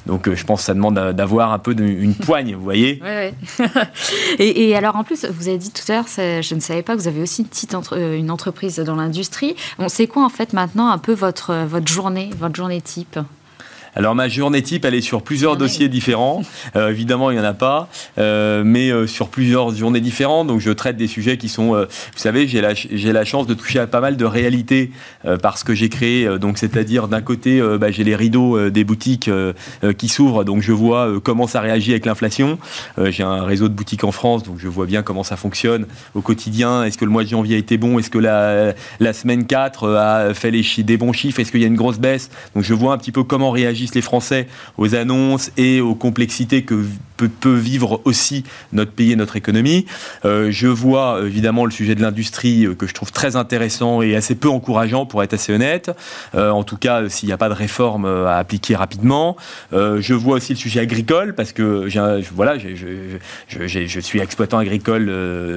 Donc 0.05 0.27
euh, 0.27 0.35
je 0.35 0.45
pense 0.45 0.59
que 0.59 0.65
ça 0.65 0.73
demande 0.73 0.95
d'avoir 0.95 1.51
un 1.53 1.59
peu 1.59 1.75
une 1.77 2.15
poigne, 2.15 2.55
vous 2.55 2.63
voyez. 2.63 3.01
Oui, 3.03 3.65
et, 4.39 4.75
alors 4.75 4.95
en 4.95 5.03
plus, 5.03 5.25
vous 5.25 5.47
avez 5.47 5.57
dit 5.57 5.71
tout 5.71 5.89
à 5.91 5.95
l'heure, 5.95 6.07
je 6.07 6.55
ne 6.55 6.59
savais 6.59 6.81
pas 6.81 6.95
que 6.95 7.01
vous 7.01 7.07
avez 7.07 7.21
aussi 7.21 7.41
une 7.41 7.47
petite 7.47 7.75
euh, 7.93 8.17
une 8.17 8.31
entreprise 8.31 8.77
dans 8.77 8.95
l'industrie. 8.95 9.55
On 9.77 9.89
sait 9.89 10.07
quoi 10.07 10.23
en 10.23 10.29
fait 10.29 10.53
maintenant 10.53 10.89
un 10.89 10.97
peu 10.97 11.13
votre, 11.13 11.65
votre 11.65 11.87
journée, 11.87 12.29
votre 12.39 12.55
journée 12.55 12.81
type? 12.81 13.19
Alors 13.95 14.15
ma 14.15 14.27
journée 14.27 14.61
type, 14.61 14.85
elle 14.85 14.93
est 14.93 15.01
sur 15.01 15.21
plusieurs 15.21 15.57
dossiers 15.57 15.89
différents. 15.89 16.43
Euh, 16.75 16.89
évidemment, 16.89 17.31
il 17.31 17.35
n'y 17.35 17.41
en 17.41 17.45
a 17.45 17.53
pas, 17.53 17.89
euh, 18.17 18.63
mais 18.65 18.91
euh, 18.91 19.07
sur 19.07 19.29
plusieurs 19.29 19.73
journées 19.75 20.01
différentes. 20.01 20.47
Donc 20.47 20.59
je 20.59 20.71
traite 20.71 20.97
des 20.97 21.07
sujets 21.07 21.37
qui 21.37 21.49
sont, 21.49 21.69
vous 21.69 21.85
savez, 22.15 22.47
j'ai 22.47 22.61
la, 22.61 22.73
j'ai 22.73 23.11
la 23.11 23.25
chance 23.25 23.47
de 23.47 23.53
toucher 23.53 23.79
à 23.79 23.87
pas 23.87 24.01
mal 24.01 24.17
de 24.17 24.25
réalités 24.25 24.91
parce 25.41 25.63
que 25.63 25.73
j'ai 25.73 25.89
créé. 25.89 26.27
donc 26.39 26.57
c'est-à-dire 26.57 27.07
d'un 27.07 27.21
côté, 27.21 27.61
bah, 27.79 27.91
j'ai 27.91 28.03
les 28.03 28.15
rideaux 28.15 28.69
des 28.69 28.83
boutiques 28.83 29.29
qui 29.97 30.07
s'ouvrent, 30.07 30.43
donc 30.43 30.61
je 30.61 30.71
vois 30.71 31.19
comment 31.23 31.47
ça 31.47 31.61
réagit 31.61 31.91
avec 31.91 32.05
l'inflation. 32.05 32.59
j'ai 32.97 33.23
un 33.23 33.43
réseau 33.43 33.67
de 33.67 33.73
boutiques 33.73 34.03
en 34.03 34.11
France, 34.11 34.43
donc 34.43 34.57
je 34.59 34.67
vois 34.67 34.85
bien 34.85 35.01
comment 35.03 35.23
ça 35.23 35.37
fonctionne 35.37 35.85
au 36.15 36.21
quotidien. 36.21 36.83
Est-ce 36.83 36.97
que 36.97 37.05
le 37.05 37.11
mois 37.11 37.23
de 37.23 37.29
janvier 37.29 37.55
a 37.55 37.59
été 37.59 37.77
bon? 37.77 37.99
Est-ce 37.99 38.09
que 38.09 38.19
la, 38.19 38.73
la 38.99 39.13
semaine 39.13 39.45
4 39.45 39.89
a 39.89 40.33
fait 40.33 40.51
les 40.51 40.63
des 40.83 40.97
bons 40.97 41.13
chiffres? 41.13 41.39
Est-ce 41.39 41.51
qu'il 41.51 41.61
y 41.61 41.65
a 41.65 41.67
une 41.67 41.75
grosse 41.75 41.99
baisse? 41.99 42.29
Donc 42.55 42.63
je 42.63 42.73
vois 42.73 42.93
un 42.93 42.97
petit 42.97 43.11
peu 43.11 43.23
comment 43.23 43.51
réagit 43.51 43.78
les 43.95 44.01
Français 44.01 44.47
aux 44.77 44.95
annonces 44.95 45.51
et 45.57 45.81
aux 45.81 45.95
complexités 45.95 46.63
que 46.63 46.85
peut, 47.27 47.55
vivre 47.55 48.01
aussi 48.05 48.43
notre 48.71 48.91
pays 48.91 49.11
et 49.11 49.15
notre 49.15 49.35
économie. 49.35 49.85
Euh, 50.25 50.51
je 50.51 50.67
vois 50.67 51.21
évidemment 51.25 51.65
le 51.65 51.71
sujet 51.71 51.95
de 51.95 52.01
l'industrie 52.01 52.65
euh, 52.65 52.75
que 52.75 52.87
je 52.87 52.93
trouve 52.93 53.11
très 53.11 53.35
intéressant 53.35 54.01
et 54.01 54.15
assez 54.15 54.35
peu 54.35 54.49
encourageant 54.49 55.05
pour 55.05 55.23
être 55.23 55.33
assez 55.33 55.53
honnête. 55.53 55.91
Euh, 56.35 56.51
en 56.51 56.63
tout 56.63 56.77
cas, 56.77 57.09
s'il 57.09 57.27
n'y 57.27 57.33
a 57.33 57.37
pas 57.37 57.49
de 57.49 57.53
réforme 57.53 58.05
à 58.05 58.37
appliquer 58.37 58.75
rapidement. 58.75 59.35
je 59.71 60.13
vois 60.13 60.35
aussi 60.35 60.53
le 60.53 60.57
sujet 60.57 60.79
agricole 60.79 61.35
parce 61.35 61.51
que 61.51 61.87
voilà, 62.33 62.57
je, 62.57 63.99
suis 63.99 64.19
exploitant 64.19 64.59
agricole 64.59 65.05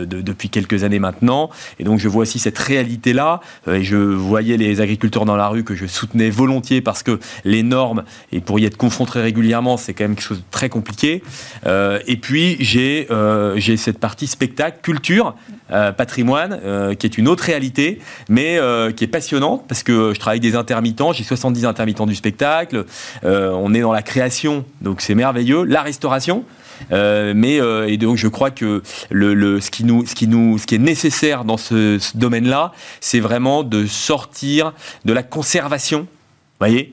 depuis 0.09 0.49
quelques 0.49 0.85
années 0.85 0.99
maintenant 0.99 1.51
et 1.79 1.85
donc 1.85 1.99
je 1.99 2.09
vois 2.09 2.23
aussi 2.23 2.39
cette 2.39 2.59
réalité-là. 2.59 3.41
et 3.69 3.85
je 3.85 3.97
voyais 3.97 4.57
les 4.57 4.81
agriculteurs 4.81 5.25
dans 5.25 5.37
la 5.37 5.49
rue 5.49 5.65
que 5.65 5.75
je 5.75 5.87
soutenais 5.87 6.31
volontiers 6.31 6.81
parce 6.81 7.03
que 7.03 7.19
les 7.45 7.63
normes 7.63 8.05
et 8.33 8.41
pour 8.41 8.59
y 8.59 8.65
être 8.65 8.77
confronté 8.77 9.21
régulièrement, 9.21 9.77
c'est 9.77 9.95
quand 9.95 10.05
même 10.05 10.15
quelque 10.15 10.25
chose 10.25 10.39
de 10.39 10.45
très 10.51 10.69
compliqué. 10.69 11.23
Euh, 11.67 12.01
et 12.07 12.17
puis 12.17 12.57
j'ai 12.61 13.07
euh, 13.11 13.55
j'ai 13.57 13.77
cette 13.77 13.99
partie 13.99 14.27
spectacle, 14.27 14.79
culture, 14.83 15.35
euh, 15.71 15.93
patrimoine, 15.93 16.61
qui 16.99 17.07
est 17.07 17.19
une 17.19 17.29
autre 17.29 17.45
réalité, 17.45 18.01
mais 18.29 18.59
qui 18.97 19.05
est 19.05 19.09
passionnante 19.09 19.65
parce 19.69 19.83
que 19.83 20.13
je 20.15 20.19
travaille 20.19 20.39
avec 20.39 20.51
des 20.51 20.57
intermittents. 20.57 21.13
J'ai 21.13 21.25
70 21.25 21.65
intermittents 21.65 22.07
du 22.07 22.15
spectacle. 22.15 22.85
on 23.23 23.75
est 23.75 23.81
dans 23.81 23.93
la 23.93 24.03
création, 24.03 24.65
donc 24.81 25.01
c'est 25.01 25.15
merveilleux. 25.15 25.65
La 25.65 25.83
restauration. 25.83 26.45
mais 26.91 27.61
et 27.87 27.97
donc 27.97 28.17
je 28.17 28.29
crois 28.29 28.51
que 28.51 28.83
le, 29.11 29.35
le, 29.35 29.61
ce 29.61 29.71
qui 29.71 29.85
nous 29.85 30.07
ce 30.07 30.15
qui 30.15 30.27
nous 30.27 30.59
ce 30.59 30.67
qui 30.67 30.75
est 30.75 30.79
nécessaire 30.79 31.45
dans 31.45 31.57
ce, 31.57 31.99
ce 31.99 32.17
domaine-là, 32.17 32.73
c'est 33.01 33.21
vraiment 33.21 33.63
de 33.63 33.87
sortir 33.87 34.73
de 35.05 35.13
la 35.13 35.23
conservation, 35.23 36.07
voyez, 36.59 36.93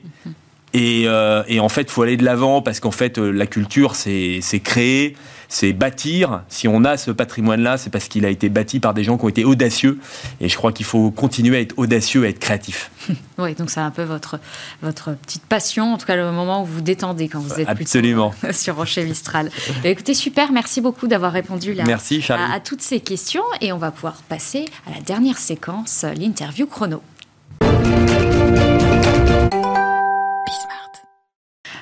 Euh, 0.74 1.42
et, 1.48 1.60
en 1.60 1.68
fait, 1.68 1.82
il 1.82 1.90
faut 1.90 2.02
aller 2.02 2.16
de 2.16 2.24
l'avant 2.24 2.62
parce 2.62 2.80
qu'en 2.80 2.90
fait, 2.90 3.18
euh, 3.18 3.30
la 3.30 3.46
culture, 3.46 3.94
c'est 3.94 4.40
créer, 4.62 5.16
c'est 5.48 5.72
bâtir. 5.72 6.42
Si 6.48 6.68
on 6.68 6.84
a 6.84 6.96
ce 6.96 7.10
patrimoine-là, 7.10 7.76
c'est 7.76 7.90
parce 7.90 8.08
qu'il 8.08 8.24
a 8.24 8.28
été 8.28 8.48
bâti 8.48 8.78
par 8.78 8.94
des 8.94 9.02
gens 9.02 9.18
qui 9.18 9.24
ont 9.24 9.28
été 9.28 9.44
audacieux. 9.44 9.98
Et 10.40 10.48
je 10.48 10.56
crois 10.56 10.72
qu'il 10.72 10.86
faut 10.86 11.10
continuer 11.10 11.56
à 11.56 11.60
être 11.60 11.74
audacieux, 11.76 12.24
à 12.24 12.28
être 12.28 12.38
créatif. 12.38 12.90
oui, 13.38 13.54
donc 13.54 13.70
c'est 13.70 13.80
un 13.80 13.90
peu 13.90 14.04
votre, 14.04 14.38
votre 14.82 15.14
petite 15.14 15.44
passion, 15.44 15.94
en 15.94 15.98
tout 15.98 16.06
cas 16.06 16.16
le 16.16 16.30
moment 16.30 16.62
où 16.62 16.66
vous 16.66 16.80
détendez 16.80 17.28
quand 17.28 17.40
vous 17.40 17.60
êtes 17.60 17.68
Absolument. 17.68 18.32
sur 18.52 18.76
Rocher 18.76 19.04
Mistral. 19.04 19.50
Bah, 19.82 19.88
écoutez, 19.88 20.14
super, 20.14 20.52
merci 20.52 20.80
beaucoup 20.80 21.08
d'avoir 21.08 21.32
répondu 21.32 21.74
là, 21.74 21.84
merci, 21.86 22.24
à, 22.28 22.52
à 22.52 22.60
toutes 22.60 22.82
ces 22.82 23.00
questions. 23.00 23.42
Et 23.60 23.72
on 23.72 23.78
va 23.78 23.90
pouvoir 23.90 24.22
passer 24.28 24.66
à 24.86 24.94
la 24.94 25.00
dernière 25.00 25.38
séquence, 25.38 26.04
l'interview 26.16 26.66
chrono. 26.66 27.02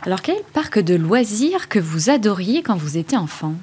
Alors, 0.09 0.23
quel 0.23 0.42
parc 0.55 0.79
de 0.79 0.94
loisirs 0.94 1.68
que 1.68 1.79
vous 1.79 2.09
adoriez 2.09 2.62
quand 2.62 2.77
vous 2.77 2.97
étiez 2.97 3.18
enfant? 3.18 3.57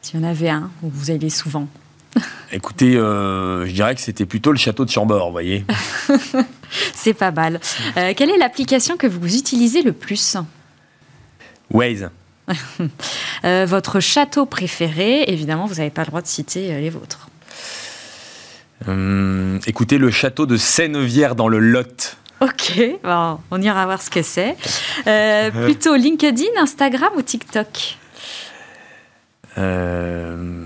S'il 0.00 0.18
y 0.18 0.24
en 0.24 0.26
avait 0.26 0.48
un 0.48 0.70
où 0.82 0.88
vous 0.88 1.10
alliez 1.10 1.28
souvent. 1.28 1.68
Écoutez, 2.52 2.96
euh, 2.96 3.66
je 3.66 3.72
dirais 3.72 3.94
que 3.94 4.00
c'était 4.00 4.24
plutôt 4.24 4.50
le 4.50 4.56
château 4.56 4.86
de 4.86 4.90
Chambord, 4.90 5.26
vous 5.26 5.32
voyez. 5.32 5.66
C'est 6.94 7.12
pas 7.12 7.30
mal. 7.30 7.60
Euh, 7.98 8.14
quelle 8.16 8.30
est 8.30 8.38
l'application 8.38 8.96
que 8.96 9.06
vous 9.06 9.36
utilisez 9.36 9.82
le 9.82 9.92
plus? 9.92 10.38
Waze. 11.70 12.08
Euh, 13.44 13.66
votre 13.68 14.00
château 14.00 14.46
préféré, 14.46 15.24
évidemment, 15.30 15.66
vous 15.66 15.74
n'avez 15.74 15.90
pas 15.90 16.02
le 16.02 16.08
droit 16.08 16.22
de 16.22 16.26
citer 16.26 16.80
les 16.80 16.90
vôtres. 16.90 17.28
Hum, 18.88 19.60
écoutez, 19.66 19.98
le 19.98 20.10
château 20.10 20.46
de 20.46 20.56
Sénevière 20.56 21.34
dans 21.36 21.48
le 21.48 21.58
Lot. 21.58 22.16
Ok, 22.40 22.80
on 23.50 23.62
ira 23.62 23.84
voir 23.84 24.00
ce 24.00 24.10
que 24.10 24.22
c'est. 24.22 24.56
Euh, 25.06 25.50
plutôt 25.50 25.96
LinkedIn, 25.96 26.60
Instagram 26.60 27.10
ou 27.16 27.22
TikTok? 27.22 27.96
Euh, 29.58 30.64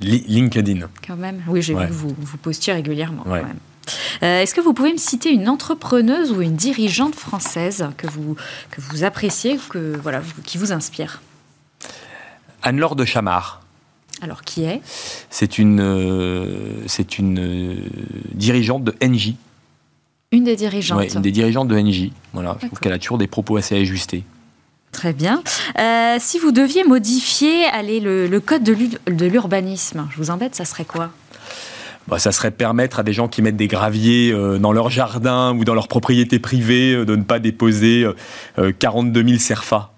LinkedIn. 0.00 0.88
Quand 1.06 1.16
même, 1.16 1.42
oui, 1.46 1.60
j'ai 1.60 1.74
vu 1.74 1.86
que 1.86 1.92
vous, 1.92 2.14
vous 2.18 2.36
postiez 2.38 2.72
régulièrement. 2.72 3.24
Euh, 4.22 4.42
est-ce 4.42 4.54
que 4.54 4.60
vous 4.60 4.72
pouvez 4.72 4.92
me 4.92 4.98
citer 4.98 5.30
une 5.30 5.48
entrepreneuse 5.48 6.32
ou 6.32 6.40
une 6.42 6.54
dirigeante 6.54 7.14
française 7.14 7.88
que 7.96 8.06
vous, 8.06 8.36
que 8.70 8.80
vous 8.80 9.04
appréciez, 9.04 9.58
que, 9.68 9.96
voilà, 10.02 10.22
qui 10.44 10.58
vous 10.58 10.72
inspire? 10.72 11.20
Anne-Laure 12.62 12.96
de 12.96 13.04
Chamard. 13.04 13.62
Alors, 14.22 14.42
qui 14.42 14.64
est? 14.64 14.80
C'est 15.28 15.58
une, 15.58 16.84
c'est 16.86 17.18
une 17.18 17.90
dirigeante 18.32 18.84
de 18.84 18.94
NJ, 19.02 19.34
une 20.32 20.44
des 20.44 20.56
dirigeantes. 20.56 20.98
Oui, 20.98 21.08
une 21.12 21.22
des 21.22 21.32
dirigeantes 21.32 21.68
de 21.68 21.78
NJ. 21.78 22.10
Voilà, 22.32 22.56
je 22.60 22.66
trouve 22.66 22.78
qu'elle 22.78 22.92
a 22.92 22.98
toujours 22.98 23.18
des 23.18 23.26
propos 23.26 23.56
assez 23.56 23.76
ajustés. 23.76 24.24
Très 24.92 25.12
bien. 25.12 25.42
Euh, 25.78 26.16
si 26.18 26.38
vous 26.38 26.52
deviez 26.52 26.84
modifier 26.84 27.64
allez, 27.66 28.00
le, 28.00 28.40
code 28.40 28.62
de 28.62 29.26
l'urbanisme, 29.26 30.08
je 30.10 30.16
vous 30.16 30.30
embête, 30.30 30.54
ça 30.54 30.64
serait 30.64 30.84
quoi? 30.84 31.10
Bah, 32.08 32.18
ça 32.18 32.32
serait 32.32 32.50
permettre 32.50 32.98
à 32.98 33.02
des 33.02 33.12
gens 33.12 33.28
qui 33.28 33.40
mettent 33.40 33.56
des 33.56 33.68
graviers 33.68 34.32
euh, 34.32 34.58
dans 34.58 34.72
leur 34.72 34.90
jardin 34.90 35.54
ou 35.54 35.64
dans 35.64 35.74
leur 35.74 35.86
propriété 35.86 36.38
privée 36.38 36.94
euh, 36.94 37.04
de 37.04 37.14
ne 37.14 37.22
pas 37.22 37.38
déposer 37.38 38.04
42 38.78 39.24
000 39.24 39.38
CERFA. 39.38 39.92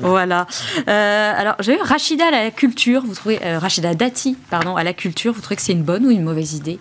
voilà. 0.00 0.46
alors, 0.86 1.56
j'ai 1.58 1.74
eu 1.74 1.82
Rachida 1.82 2.28
à 2.28 2.30
la 2.30 2.50
culture. 2.52 3.02
Vous 3.04 3.14
trouvez 3.14 3.38
Rachida 3.38 3.94
Dati, 3.94 4.36
pardon, 4.50 4.76
à 4.76 4.84
la 4.84 4.92
culture. 4.92 5.32
Vous 5.32 5.40
trouvez 5.40 5.56
que 5.56 5.62
c'est 5.62 5.72
une 5.72 5.82
bonne 5.82 6.06
ou 6.06 6.10
une 6.10 6.22
mauvaise 6.22 6.54
idée? 6.54 6.78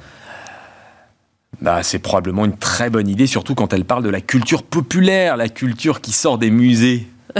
Bah, 1.61 1.83
c'est 1.83 1.99
probablement 1.99 2.45
une 2.45 2.57
très 2.57 2.89
bonne 2.89 3.07
idée, 3.07 3.27
surtout 3.27 3.55
quand 3.55 3.73
elle 3.73 3.85
parle 3.85 4.03
de 4.03 4.09
la 4.09 4.21
culture 4.21 4.63
populaire, 4.63 5.37
la 5.37 5.49
culture 5.49 6.01
qui 6.01 6.11
sort 6.11 6.37
des 6.37 6.51
musées. 6.51 7.07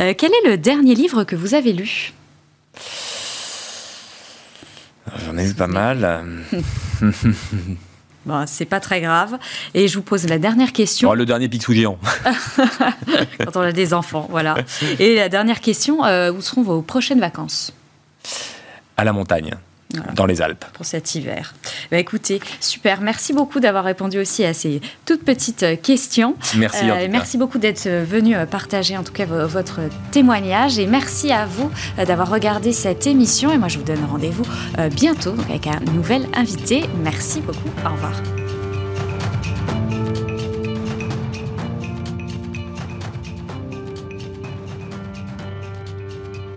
Euh, 0.00 0.12
quel 0.16 0.32
est 0.32 0.48
le 0.48 0.56
dernier 0.56 0.94
livre 0.94 1.24
que 1.24 1.36
vous 1.36 1.54
avez 1.54 1.72
lu? 1.72 2.12
J'en 5.24 5.36
ai 5.36 5.52
pas 5.52 5.66
mal. 5.66 6.24
Bon, 8.26 8.44
c'est 8.46 8.64
pas 8.64 8.80
très 8.80 9.02
grave. 9.02 9.38
Et 9.74 9.86
je 9.86 9.96
vous 9.96 10.02
pose 10.02 10.26
la 10.26 10.38
dernière 10.38 10.72
question. 10.72 11.10
Oh, 11.10 11.14
le 11.14 11.26
dernier 11.26 11.48
Picsou 11.48 11.74
géant. 11.74 11.98
Quand 13.44 13.56
on 13.56 13.60
a 13.60 13.72
des 13.72 13.92
enfants, 13.92 14.26
voilà. 14.30 14.56
Et 14.98 15.16
la 15.16 15.28
dernière 15.28 15.60
question, 15.60 16.06
euh, 16.06 16.32
où 16.32 16.40
seront 16.40 16.62
vos 16.62 16.80
prochaines 16.80 17.20
vacances? 17.20 17.74
À 18.96 19.04
la 19.04 19.12
montagne 19.12 19.54
dans 20.14 20.26
les 20.26 20.42
Alpes. 20.42 20.64
Pour 20.72 20.86
cet 20.86 21.14
hiver. 21.14 21.54
Bah, 21.90 21.98
écoutez, 21.98 22.40
super. 22.60 23.00
Merci 23.00 23.32
beaucoup 23.32 23.60
d'avoir 23.60 23.84
répondu 23.84 24.18
aussi 24.18 24.44
à 24.44 24.54
ces 24.54 24.80
toutes 25.04 25.24
petites 25.24 25.62
euh, 25.62 25.76
questions. 25.76 26.36
Merci. 26.56 26.90
Euh, 26.90 27.08
merci 27.10 27.38
beaucoup 27.38 27.58
d'être 27.58 27.86
euh, 27.86 28.04
venu 28.04 28.34
partager 28.50 28.96
en 28.96 29.02
tout 29.02 29.12
cas 29.12 29.24
votre 29.24 29.80
témoignage 30.10 30.78
et 30.78 30.86
merci 30.86 31.32
à 31.32 31.46
vous 31.46 31.70
d'avoir 31.96 32.30
regardé 32.30 32.72
cette 32.72 33.06
émission. 33.06 33.52
Et 33.52 33.58
moi, 33.58 33.68
je 33.68 33.78
vous 33.78 33.84
donne 33.84 34.04
rendez-vous 34.10 34.44
bientôt 34.90 35.34
avec 35.48 35.66
un 35.66 35.80
nouvel 35.92 36.26
invité. 36.34 36.84
Merci 37.02 37.40
beaucoup. 37.40 37.70
Au 37.84 37.92
revoir. 37.92 38.43